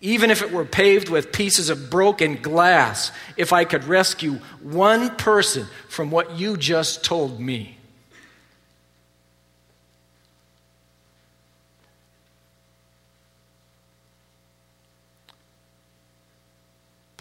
Even 0.00 0.30
if 0.30 0.42
it 0.42 0.50
were 0.50 0.64
paved 0.64 1.08
with 1.08 1.30
pieces 1.30 1.70
of 1.70 1.90
broken 1.90 2.36
glass, 2.36 3.12
if 3.36 3.52
I 3.52 3.64
could 3.64 3.84
rescue 3.84 4.40
one 4.60 5.14
person 5.16 5.66
from 5.88 6.10
what 6.10 6.38
you 6.38 6.56
just 6.56 7.04
told 7.04 7.38
me. 7.38 7.78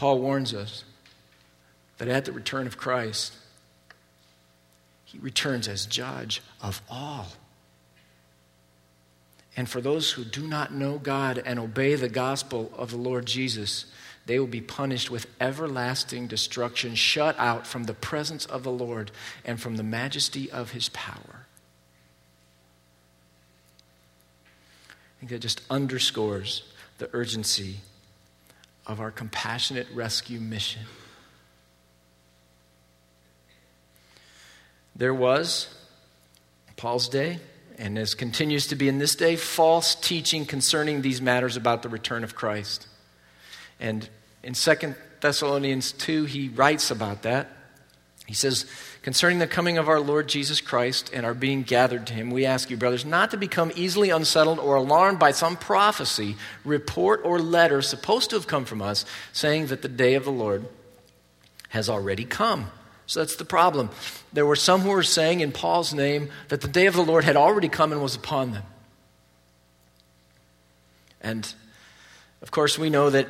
Paul 0.02 0.18
warns 0.18 0.52
us 0.52 0.84
that 2.00 2.08
at 2.08 2.26
the 2.26 2.32
return 2.32 2.66
of 2.66 2.76
Christ, 2.76 3.36
he 5.06 5.20
returns 5.20 5.68
as 5.68 5.86
judge 5.86 6.42
of 6.60 6.82
all. 6.90 7.28
And 9.56 9.70
for 9.70 9.80
those 9.80 10.14
who 10.14 10.24
do 10.24 10.48
not 10.48 10.74
know 10.74 10.98
God 10.98 11.38
and 11.46 11.60
obey 11.60 11.94
the 11.94 12.10
gospel 12.10 12.72
of 12.76 12.90
the 12.90 12.98
Lord 12.98 13.28
Jesus, 13.28 13.86
they 14.26 14.40
will 14.40 14.48
be 14.48 14.60
punished 14.60 15.12
with 15.12 15.28
everlasting 15.40 16.26
destruction, 16.26 16.96
shut 16.96 17.38
out 17.38 17.68
from 17.68 17.84
the 17.84 17.94
presence 17.94 18.48
of 18.48 18.64
the 18.64 18.72
Lord 18.72 19.12
and 19.46 19.62
from 19.62 19.78
the 19.78 19.84
majesty 19.84 20.50
of 20.50 20.72
his 20.72 20.90
power. 20.90 21.46
I 24.90 25.20
think 25.20 25.30
that 25.30 25.42
just 25.42 25.62
underscores 25.70 26.64
the 26.98 27.08
urgency 27.14 27.82
of 28.88 29.00
our 29.00 29.12
compassionate 29.12 29.88
rescue 29.94 30.40
mission. 30.40 30.82
There 34.96 35.14
was, 35.14 35.74
Paul's 36.76 37.08
day, 37.08 37.40
and 37.78 37.98
as 37.98 38.14
continues 38.14 38.68
to 38.68 38.76
be 38.76 38.88
in 38.88 39.00
this 39.00 39.16
day, 39.16 39.36
false 39.36 39.96
teaching 39.96 40.46
concerning 40.46 41.02
these 41.02 41.22
matters 41.22 41.58
about 41.58 41.82
the 41.82 41.90
return 41.90 42.24
of 42.24 42.36
Christ. 42.36 42.88
And 43.80 44.08
in 44.44 44.54
2 44.54 44.96
Thessalonians 45.22 45.92
2, 45.94 46.26
he 46.26 46.50
writes 46.50 46.92
about 46.92 47.24
that. 47.24 47.50
He 48.28 48.34
says, 48.34 48.66
Concerning 49.02 49.40
the 49.40 49.48
coming 49.48 49.78
of 49.78 49.90
our 49.90 50.00
Lord 50.00 50.30
Jesus 50.30 50.62
Christ 50.62 51.10
and 51.14 51.26
our 51.26 51.34
being 51.34 51.64
gathered 51.64 52.06
to 52.08 52.14
him, 52.14 52.30
we 52.30 52.46
ask 52.46 52.70
you, 52.70 52.78
brothers, 52.78 53.04
not 53.04 53.32
to 53.32 53.38
become 53.38 53.72
easily 53.76 54.12
unsettled 54.12 54.60
or 54.60 54.76
alarmed 54.76 55.18
by 55.18 55.32
some 55.32 55.58
prophecy, 55.58 56.36
report, 56.64 57.22
or 57.24 57.40
letter 57.40 57.82
supposed 57.82 58.30
to 58.30 58.36
have 58.36 58.48
come 58.48 58.66
from 58.66 58.82
us, 58.82 59.06
saying 59.34 59.68
that 59.68 59.82
the 59.82 59.88
day 59.88 60.14
of 60.14 60.24
the 60.24 60.32
Lord 60.32 60.66
has 61.70 61.90
already 61.90 62.26
come. 62.26 62.70
So 63.08 63.20
that's 63.20 63.36
the 63.36 63.46
problem. 63.46 63.90
There 64.32 64.46
were 64.46 64.56
some 64.56 64.82
who 64.82 64.90
were 64.92 65.04
saying 65.04 65.40
in 65.40 65.52
Paul's 65.52 65.94
name 65.94 66.30
that 66.50 66.62
the 66.62 66.68
day 66.68 66.86
of 66.86 66.94
the 66.94 67.04
Lord 67.04 67.24
had 67.24 67.36
already 67.36 67.70
come 67.70 67.92
and 67.92 68.02
was 68.02 68.16
upon 68.16 68.52
them. 68.52 68.64
And 71.22 71.54
of 72.42 72.52
course, 72.52 72.78
we 72.78 72.90
know 72.90 73.10
that 73.10 73.28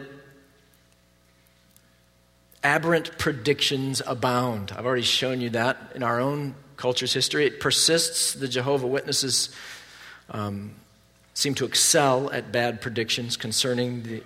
aberrant 2.64 3.18
predictions 3.18 4.02
abound. 4.06 4.72
I've 4.76 4.86
already 4.86 5.02
shown 5.02 5.42
you 5.42 5.50
that 5.52 5.78
in 5.96 6.04
our 6.04 6.20
own 6.20 6.56
culture's 6.78 7.14
history. 7.14 7.46
It 7.46 7.60
persists. 7.60 8.34
The 8.34 8.48
Jehovah 8.48 8.88
Witnesses 8.88 9.50
um, 10.30 10.76
seem 11.34 11.56
to 11.56 11.66
excel 11.66 12.32
at 12.32 12.52
bad 12.52 12.82
predictions 12.82 13.38
concerning 13.38 14.04
the, 14.04 14.24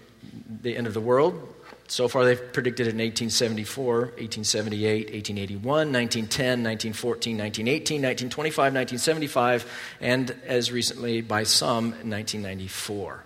the 0.61 0.75
end 0.75 0.87
of 0.87 0.93
the 0.93 1.01
world. 1.01 1.51
So 1.87 2.07
far, 2.07 2.25
they've 2.25 2.51
predicted 2.53 2.87
in 2.87 2.97
1874, 2.97 3.95
1878, 3.95 5.13
1881, 5.13 5.63
1910, 5.93 6.63
1914, 6.63 7.37
1918, 7.37 8.01
1925, 8.01 8.73
1975, 8.73 9.71
and 10.01 10.35
as 10.47 10.71
recently 10.71 11.21
by 11.21 11.43
some, 11.43 11.91
1994. 11.91 13.23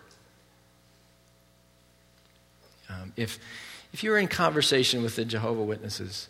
Um, 2.90 3.14
if 3.16 3.40
if 3.94 4.04
you're 4.04 4.18
in 4.18 4.28
conversation 4.28 5.02
with 5.02 5.16
the 5.16 5.26
Jehovah 5.26 5.64
Witnesses 5.64 6.28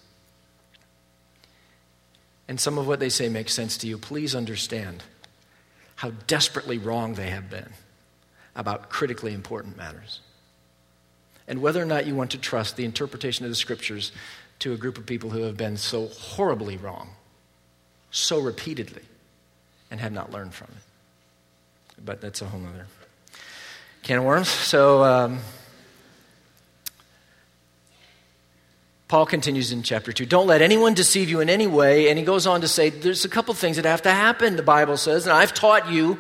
and 2.48 2.60
some 2.60 2.78
of 2.78 2.88
what 2.88 3.00
they 3.00 3.10
say 3.10 3.30
makes 3.30 3.54
sense 3.54 3.78
to 3.78 3.88
you, 3.88 3.98
please 3.98 4.34
understand 4.36 5.04
how 5.96 6.12
desperately 6.28 6.78
wrong 6.78 7.16
they 7.16 7.30
have 7.30 7.50
been 7.50 7.70
about 8.56 8.90
critically 8.90 9.34
important 9.34 9.78
matters. 9.78 10.22
And 11.48 11.62
whether 11.62 11.82
or 11.82 11.86
not 11.86 12.06
you 12.06 12.16
want 12.16 12.32
to 12.32 12.38
trust 12.38 12.76
the 12.76 12.86
interpretation 12.86 13.46
of 13.46 13.52
the 13.52 13.56
scriptures 13.56 14.12
to 14.60 14.74
a 14.74 14.78
group 14.78 14.98
of 14.98 15.06
people 15.06 15.30
who 15.30 15.42
have 15.44 15.58
been 15.58 15.78
so 15.78 16.08
horribly 16.08 16.78
wrong, 16.78 17.10
so 18.12 18.40
repeatedly, 18.40 19.04
and 19.90 20.00
have 20.00 20.12
not 20.12 20.32
learned 20.32 20.54
from 20.54 20.68
it. 20.72 22.04
But 22.06 22.22
that's 22.22 22.42
a 22.42 22.46
whole 22.46 22.62
other 22.62 22.88
can 24.04 24.20
of 24.20 24.24
worms. 24.24 24.48
So, 24.48 25.04
um, 25.04 25.40
Paul 29.10 29.26
continues 29.26 29.72
in 29.72 29.82
chapter 29.82 30.14
2. 30.14 30.28
Don't 30.28 30.46
let 30.46 30.62
anyone 30.62 30.94
deceive 30.94 31.30
you 31.30 31.40
in 31.40 31.50
any 31.50 31.66
way. 31.66 32.10
And 32.10 32.20
he 32.20 32.24
goes 32.24 32.46
on 32.46 32.62
to 32.62 32.68
say, 32.68 32.92
there's 32.92 33.26
a 33.26 33.30
couple 33.30 33.56
things 33.56 33.78
that 33.78 33.86
have 33.86 34.04
to 34.04 34.12
happen, 34.12 34.56
the 34.56 34.62
Bible 34.62 34.98
says. 34.98 35.26
And 35.26 35.34
I've 35.34 35.52
taught 35.52 35.90
you 35.90 36.20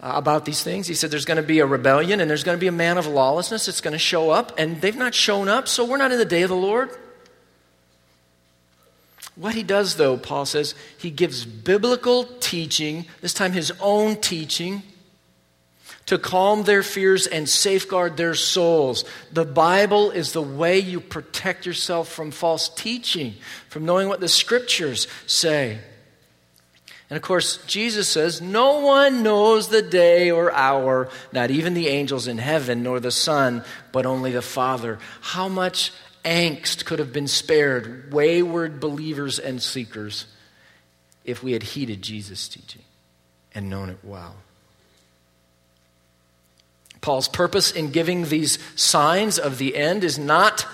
uh, 0.00 0.12
about 0.14 0.46
these 0.46 0.62
things. 0.62 0.86
He 0.86 0.94
said 0.94 1.10
there's 1.10 1.26
going 1.26 1.36
to 1.36 1.42
be 1.42 1.58
a 1.58 1.66
rebellion 1.66 2.20
and 2.20 2.30
there's 2.30 2.42
going 2.42 2.56
to 2.56 2.60
be 2.60 2.68
a 2.68 2.72
man 2.72 2.96
of 2.96 3.06
lawlessness 3.06 3.66
that's 3.66 3.82
going 3.82 3.92
to 3.92 3.98
show 3.98 4.30
up. 4.30 4.58
And 4.58 4.80
they've 4.80 4.96
not 4.96 5.14
shown 5.14 5.46
up, 5.46 5.68
so 5.68 5.84
we're 5.84 5.98
not 5.98 6.10
in 6.10 6.16
the 6.16 6.24
day 6.24 6.40
of 6.40 6.48
the 6.48 6.56
Lord. 6.56 6.88
What 9.34 9.54
he 9.54 9.62
does, 9.62 9.96
though, 9.96 10.16
Paul 10.16 10.46
says, 10.46 10.74
he 10.96 11.10
gives 11.10 11.44
biblical 11.44 12.24
teaching, 12.40 13.04
this 13.20 13.34
time 13.34 13.52
his 13.52 13.70
own 13.78 14.16
teaching 14.22 14.82
to 16.06 16.18
calm 16.18 16.62
their 16.62 16.82
fears 16.82 17.26
and 17.26 17.48
safeguard 17.48 18.16
their 18.16 18.34
souls. 18.34 19.04
The 19.32 19.44
Bible 19.44 20.12
is 20.12 20.32
the 20.32 20.42
way 20.42 20.78
you 20.78 21.00
protect 21.00 21.66
yourself 21.66 22.08
from 22.08 22.30
false 22.30 22.68
teaching, 22.68 23.34
from 23.68 23.84
knowing 23.84 24.08
what 24.08 24.20
the 24.20 24.28
scriptures 24.28 25.08
say. 25.26 25.78
And 27.10 27.16
of 27.16 27.22
course, 27.22 27.58
Jesus 27.66 28.08
says, 28.08 28.40
No 28.40 28.80
one 28.80 29.22
knows 29.22 29.68
the 29.68 29.82
day 29.82 30.30
or 30.30 30.52
hour, 30.52 31.08
not 31.32 31.50
even 31.50 31.74
the 31.74 31.88
angels 31.88 32.26
in 32.26 32.38
heaven, 32.38 32.82
nor 32.82 32.98
the 32.98 33.12
Son, 33.12 33.64
but 33.92 34.06
only 34.06 34.32
the 34.32 34.42
Father. 34.42 34.98
How 35.20 35.48
much 35.48 35.92
angst 36.24 36.84
could 36.84 36.98
have 36.98 37.12
been 37.12 37.28
spared, 37.28 38.12
wayward 38.12 38.80
believers 38.80 39.38
and 39.38 39.62
seekers, 39.62 40.26
if 41.24 41.42
we 41.42 41.52
had 41.52 41.62
heeded 41.62 42.02
Jesus' 42.02 42.48
teaching 42.48 42.82
and 43.54 43.70
known 43.70 43.88
it 43.88 43.98
well? 44.02 44.36
Paul's 47.06 47.28
purpose 47.28 47.70
in 47.70 47.92
giving 47.92 48.24
these 48.24 48.58
signs 48.74 49.38
of 49.38 49.58
the 49.58 49.76
end 49.76 50.02
is 50.02 50.18
not 50.18 50.66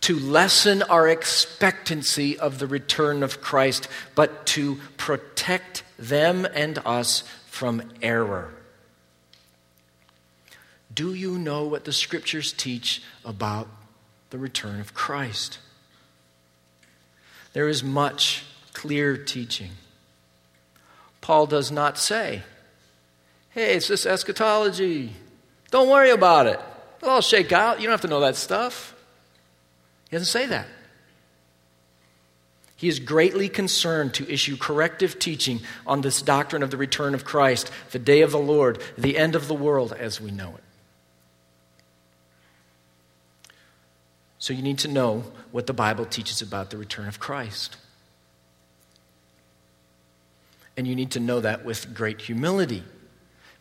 to 0.00 0.18
lessen 0.18 0.82
our 0.82 1.08
expectancy 1.08 2.36
of 2.36 2.58
the 2.58 2.66
return 2.66 3.22
of 3.22 3.40
Christ, 3.40 3.86
but 4.16 4.46
to 4.46 4.80
protect 4.96 5.84
them 5.96 6.44
and 6.54 6.80
us 6.84 7.22
from 7.46 7.88
error. 8.02 8.52
Do 10.92 11.14
you 11.14 11.38
know 11.38 11.68
what 11.68 11.84
the 11.84 11.92
scriptures 11.92 12.52
teach 12.52 13.00
about 13.24 13.68
the 14.30 14.38
return 14.38 14.80
of 14.80 14.92
Christ? 14.92 15.60
There 17.52 17.68
is 17.68 17.84
much 17.84 18.42
clear 18.72 19.16
teaching. 19.16 19.70
Paul 21.20 21.46
does 21.46 21.70
not 21.70 21.96
say, 21.96 22.42
hey, 23.50 23.76
it's 23.76 23.86
this 23.86 24.04
eschatology. 24.04 25.12
Don't 25.74 25.88
worry 25.88 26.10
about 26.10 26.46
it. 26.46 26.60
It'll 27.02 27.14
all 27.14 27.20
shake 27.20 27.50
out. 27.50 27.80
You 27.80 27.88
don't 27.88 27.94
have 27.94 28.02
to 28.02 28.06
know 28.06 28.20
that 28.20 28.36
stuff. 28.36 28.94
He 30.08 30.14
doesn't 30.14 30.26
say 30.26 30.46
that. 30.46 30.68
He 32.76 32.86
is 32.86 33.00
greatly 33.00 33.48
concerned 33.48 34.14
to 34.14 34.32
issue 34.32 34.56
corrective 34.56 35.18
teaching 35.18 35.62
on 35.84 36.02
this 36.02 36.22
doctrine 36.22 36.62
of 36.62 36.70
the 36.70 36.76
return 36.76 37.12
of 37.12 37.24
Christ, 37.24 37.72
the 37.90 37.98
day 37.98 38.20
of 38.20 38.30
the 38.30 38.38
Lord, 38.38 38.80
the 38.96 39.18
end 39.18 39.34
of 39.34 39.48
the 39.48 39.54
world 39.54 39.92
as 39.92 40.20
we 40.20 40.30
know 40.30 40.50
it. 40.50 40.62
So 44.38 44.52
you 44.52 44.62
need 44.62 44.78
to 44.78 44.88
know 44.88 45.24
what 45.50 45.66
the 45.66 45.72
Bible 45.72 46.04
teaches 46.04 46.40
about 46.40 46.70
the 46.70 46.76
return 46.76 47.08
of 47.08 47.18
Christ. 47.18 47.78
And 50.76 50.86
you 50.86 50.94
need 50.94 51.10
to 51.10 51.20
know 51.20 51.40
that 51.40 51.64
with 51.64 51.92
great 51.92 52.20
humility 52.20 52.84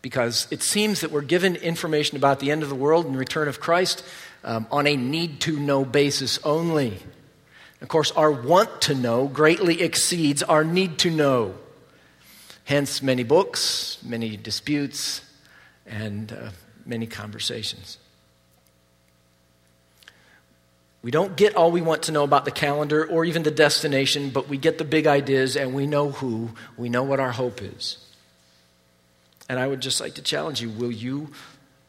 because 0.04 0.48
it 0.52 0.62
seems 0.62 1.02
that 1.02 1.12
we're 1.12 1.22
given 1.22 1.56
information 1.56 2.18
about 2.18 2.40
the 2.40 2.52
end 2.52 2.62
of 2.62 2.70
the 2.70 2.76
world 2.76 3.06
and 3.06 3.18
return 3.18 3.48
of 3.48 3.62
Christ 3.62 4.04
um, 4.44 4.68
on 4.70 4.86
a 4.86 4.96
need 4.96 5.40
to 5.42 5.58
know 5.58 5.86
basis 5.86 6.38
only. 6.44 7.00
Of 7.82 7.88
course, 7.88 8.12
our 8.12 8.30
want 8.30 8.82
to 8.82 8.96
know 8.96 9.28
greatly 9.28 9.82
exceeds 9.82 10.44
our 10.44 10.66
need 10.66 11.00
to 11.00 11.10
know. 11.10 11.56
Hence, 12.66 13.02
many 13.02 13.24
books, 13.24 13.98
many 14.06 14.36
disputes, 14.36 15.22
and 15.86 16.32
uh, 16.32 16.50
many 16.86 17.08
conversations. 17.08 17.98
We 21.02 21.12
don't 21.12 21.36
get 21.38 21.56
all 21.56 21.72
we 21.72 21.82
want 21.82 22.04
to 22.04 22.12
know 22.12 22.24
about 22.24 22.44
the 22.44 22.52
calendar 22.52 23.06
or 23.06 23.24
even 23.24 23.44
the 23.44 23.52
destination, 23.52 24.32
but 24.32 24.50
we 24.50 24.58
get 24.58 24.78
the 24.78 24.86
big 24.86 25.08
ideas 25.08 25.56
and 25.56 25.74
we 25.74 25.88
know 25.88 26.12
who, 26.12 26.52
we 26.78 26.90
know 26.90 27.04
what 27.04 27.22
our 27.22 27.32
hope 27.32 27.62
is. 27.62 27.98
And 29.50 29.60
I 29.60 29.68
would 29.68 29.82
just 29.82 30.00
like 30.00 30.16
to 30.16 30.22
challenge 30.22 30.62
you 30.62 30.70
will 30.70 30.92
you 30.92 31.30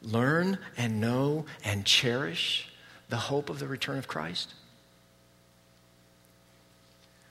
learn 0.02 0.58
and 0.76 1.00
know 1.00 1.46
and 1.64 1.84
cherish 1.84 2.68
the 3.08 3.16
hope 3.16 3.48
of 3.48 3.58
the 3.58 3.66
return 3.66 3.98
of 3.98 4.08
Christ? 4.08 4.54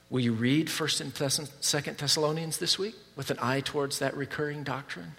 Will 0.10 0.22
you 0.22 0.34
read 0.34 0.68
1st 0.68 1.02
and 1.02 1.14
2nd 1.14 1.98
Thessalonians 1.98 2.60
this 2.60 2.78
week 2.78 2.96
with 3.16 3.32
an 3.32 3.38
eye 3.42 3.62
towards 3.62 4.00
that 4.00 4.16
recurring 4.16 4.64
doctrine? 4.64 5.14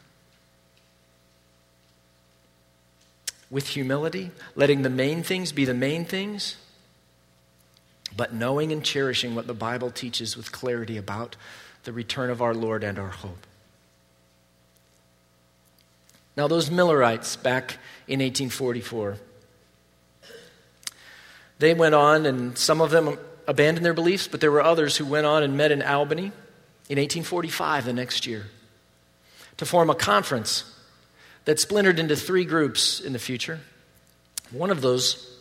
With 3.50 3.68
humility, 3.68 4.30
letting 4.54 4.82
the 4.82 4.90
main 4.90 5.22
things 5.22 5.52
be 5.52 5.64
the 5.64 5.74
main 5.74 6.04
things, 6.04 6.56
but 8.16 8.32
knowing 8.32 8.70
and 8.70 8.84
cherishing 8.84 9.34
what 9.34 9.46
the 9.46 9.54
Bible 9.54 9.90
teaches 9.90 10.36
with 10.36 10.52
clarity 10.52 10.96
about 10.96 11.34
the 11.82 11.92
return 11.92 12.30
of 12.30 12.40
our 12.40 12.54
Lord 12.54 12.84
and 12.84 12.98
our 12.98 13.08
hope. 13.08 13.46
Now, 16.36 16.48
those 16.48 16.70
Millerites 16.70 17.36
back 17.36 17.78
in 18.08 18.20
1844, 18.20 19.18
they 21.58 21.74
went 21.74 21.94
on, 21.94 22.26
and 22.26 22.58
some 22.58 22.80
of 22.80 22.90
them 22.90 23.16
abandoned 23.46 23.86
their 23.86 23.94
beliefs, 23.94 24.26
but 24.26 24.40
there 24.40 24.50
were 24.50 24.62
others 24.62 24.96
who 24.96 25.06
went 25.06 25.26
on 25.26 25.42
and 25.42 25.56
met 25.56 25.70
in 25.70 25.82
Albany 25.82 26.32
in 26.88 26.98
1845, 26.98 27.84
the 27.84 27.92
next 27.92 28.26
year, 28.26 28.46
to 29.56 29.64
form 29.64 29.90
a 29.90 29.94
conference 29.94 30.70
that 31.44 31.60
splintered 31.60 31.98
into 31.98 32.16
three 32.16 32.44
groups 32.44 33.00
in 33.00 33.12
the 33.12 33.18
future. 33.18 33.60
One 34.50 34.70
of 34.70 34.80
those 34.80 35.38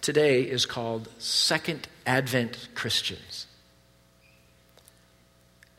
today 0.00 0.42
is 0.42 0.66
called 0.66 1.08
Second 1.18 1.88
Advent 2.06 2.68
Christians. 2.74 3.46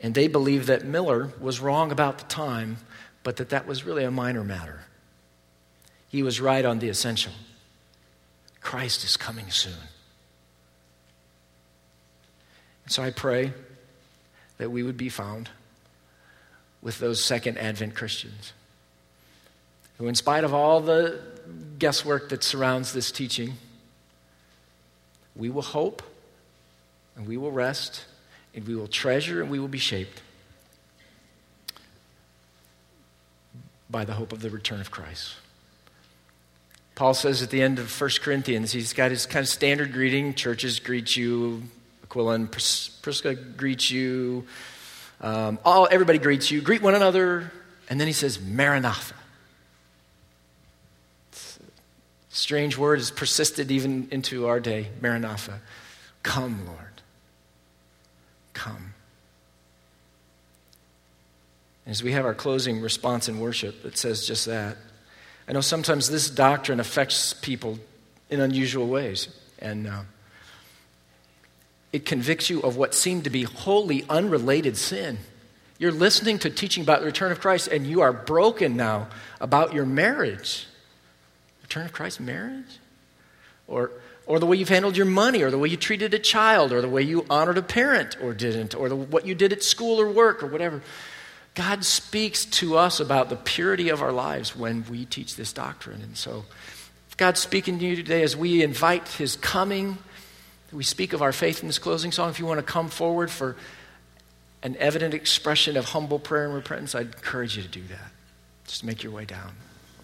And 0.00 0.14
they 0.14 0.28
believe 0.28 0.66
that 0.66 0.84
Miller 0.84 1.32
was 1.40 1.60
wrong 1.60 1.90
about 1.90 2.18
the 2.18 2.24
time 2.26 2.78
but 3.22 3.36
that 3.36 3.50
that 3.50 3.66
was 3.66 3.84
really 3.84 4.04
a 4.04 4.10
minor 4.10 4.44
matter. 4.44 4.82
He 6.08 6.22
was 6.22 6.40
right 6.40 6.64
on 6.64 6.78
the 6.78 6.88
essential. 6.88 7.32
Christ 8.60 9.04
is 9.04 9.16
coming 9.16 9.50
soon. 9.50 9.72
And 12.84 12.92
so 12.92 13.02
I 13.02 13.10
pray 13.10 13.52
that 14.56 14.70
we 14.70 14.82
would 14.82 14.96
be 14.96 15.08
found 15.08 15.50
with 16.80 16.98
those 16.98 17.22
second 17.22 17.58
Advent 17.58 17.94
Christians 17.94 18.52
who, 19.98 20.06
in 20.06 20.14
spite 20.14 20.44
of 20.44 20.54
all 20.54 20.80
the 20.80 21.20
guesswork 21.78 22.28
that 22.30 22.42
surrounds 22.44 22.92
this 22.92 23.10
teaching, 23.10 23.54
we 25.36 25.50
will 25.50 25.62
hope 25.62 26.02
and 27.16 27.26
we 27.26 27.36
will 27.36 27.52
rest 27.52 28.04
and 28.54 28.66
we 28.66 28.74
will 28.74 28.86
treasure 28.86 29.42
and 29.42 29.50
we 29.50 29.58
will 29.58 29.68
be 29.68 29.78
shaped 29.78 30.22
by 33.90 34.04
the 34.04 34.14
hope 34.14 34.32
of 34.32 34.40
the 34.40 34.50
return 34.50 34.80
of 34.80 34.90
Christ. 34.90 35.34
Paul 36.94 37.14
says 37.14 37.42
at 37.42 37.50
the 37.50 37.62
end 37.62 37.78
of 37.78 38.00
1 38.00 38.10
Corinthians, 38.20 38.72
he's 38.72 38.92
got 38.92 39.10
his 39.10 39.24
kind 39.24 39.44
of 39.44 39.48
standard 39.48 39.92
greeting. 39.92 40.34
Churches 40.34 40.80
greet 40.80 41.16
you, 41.16 41.62
Aquila 42.02 42.34
and 42.34 42.50
Pris- 42.50 42.88
Prisca 42.88 43.34
greet 43.34 43.90
you, 43.90 44.46
um, 45.20 45.58
all, 45.64 45.88
everybody 45.90 46.18
greets 46.18 46.50
you. 46.50 46.60
Greet 46.60 46.82
one 46.82 46.94
another. 46.94 47.50
And 47.88 48.00
then 48.00 48.06
he 48.06 48.12
says, 48.12 48.40
Maranatha. 48.40 49.14
Strange 52.28 52.78
word 52.78 52.98
has 52.98 53.10
persisted 53.10 53.70
even 53.70 54.08
into 54.10 54.46
our 54.46 54.60
day. 54.60 54.88
Maranatha. 55.00 55.60
Come, 56.22 56.66
Lord. 56.66 57.02
Come. 58.52 58.94
As 61.88 62.02
we 62.02 62.12
have 62.12 62.26
our 62.26 62.34
closing 62.34 62.82
response 62.82 63.30
in 63.30 63.40
worship, 63.40 63.82
it 63.86 63.96
says 63.96 64.26
just 64.26 64.44
that. 64.44 64.76
I 65.48 65.52
know 65.52 65.62
sometimes 65.62 66.10
this 66.10 66.28
doctrine 66.28 66.80
affects 66.80 67.32
people 67.32 67.78
in 68.28 68.40
unusual 68.40 68.86
ways, 68.86 69.28
and 69.58 69.86
uh, 69.86 70.02
it 71.90 72.04
convicts 72.04 72.50
you 72.50 72.60
of 72.60 72.76
what 72.76 72.94
seemed 72.94 73.24
to 73.24 73.30
be 73.30 73.44
wholly 73.44 74.04
unrelated 74.10 74.76
sin. 74.76 75.16
You're 75.78 75.90
listening 75.90 76.38
to 76.40 76.50
teaching 76.50 76.82
about 76.82 77.00
the 77.00 77.06
return 77.06 77.32
of 77.32 77.40
Christ, 77.40 77.68
and 77.68 77.86
you 77.86 78.02
are 78.02 78.12
broken 78.12 78.76
now 78.76 79.08
about 79.40 79.72
your 79.72 79.86
marriage. 79.86 80.66
Return 81.62 81.86
of 81.86 81.92
Christ 81.92 82.20
marriage? 82.20 82.78
Or, 83.66 83.92
or 84.26 84.38
the 84.38 84.44
way 84.44 84.58
you've 84.58 84.68
handled 84.68 84.98
your 84.98 85.06
money, 85.06 85.40
or 85.42 85.50
the 85.50 85.56
way 85.56 85.68
you 85.68 85.78
treated 85.78 86.12
a 86.12 86.18
child, 86.18 86.70
or 86.74 86.82
the 86.82 86.88
way 86.88 87.00
you 87.00 87.24
honored 87.30 87.56
a 87.56 87.62
parent 87.62 88.18
or 88.22 88.34
didn't, 88.34 88.74
or 88.74 88.90
the, 88.90 88.96
what 88.96 89.24
you 89.24 89.34
did 89.34 89.54
at 89.54 89.62
school 89.62 89.98
or 89.98 90.10
work, 90.10 90.42
or 90.42 90.48
whatever. 90.48 90.82
God 91.58 91.84
speaks 91.84 92.44
to 92.44 92.76
us 92.76 93.00
about 93.00 93.30
the 93.30 93.34
purity 93.34 93.88
of 93.88 94.00
our 94.00 94.12
lives 94.12 94.54
when 94.54 94.84
we 94.88 95.04
teach 95.04 95.34
this 95.34 95.52
doctrine. 95.52 96.00
And 96.00 96.16
so, 96.16 96.44
God's 97.16 97.40
speaking 97.40 97.80
to 97.80 97.84
you 97.84 97.96
today 97.96 98.22
as 98.22 98.36
we 98.36 98.62
invite 98.62 99.08
His 99.08 99.34
coming. 99.34 99.98
We 100.70 100.84
speak 100.84 101.14
of 101.14 101.20
our 101.20 101.32
faith 101.32 101.60
in 101.60 101.66
this 101.66 101.80
closing 101.80 102.12
song. 102.12 102.30
If 102.30 102.38
you 102.38 102.46
want 102.46 102.60
to 102.60 102.62
come 102.62 102.88
forward 102.88 103.28
for 103.28 103.56
an 104.62 104.76
evident 104.76 105.14
expression 105.14 105.76
of 105.76 105.86
humble 105.86 106.20
prayer 106.20 106.44
and 106.44 106.54
repentance, 106.54 106.94
I'd 106.94 107.06
encourage 107.06 107.56
you 107.56 107.64
to 107.64 107.68
do 107.68 107.82
that. 107.88 108.12
Just 108.68 108.84
make 108.84 109.02
your 109.02 109.10
way 109.10 109.24
down. 109.24 109.50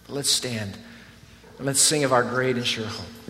Let's 0.09 0.30
stand 0.30 0.76
and 1.59 1.66
let's 1.66 1.80
sing 1.80 2.02
of 2.02 2.12
our 2.12 2.24
great 2.24 2.57
and 2.57 2.66
sure 2.66 2.84
hope. 2.84 3.24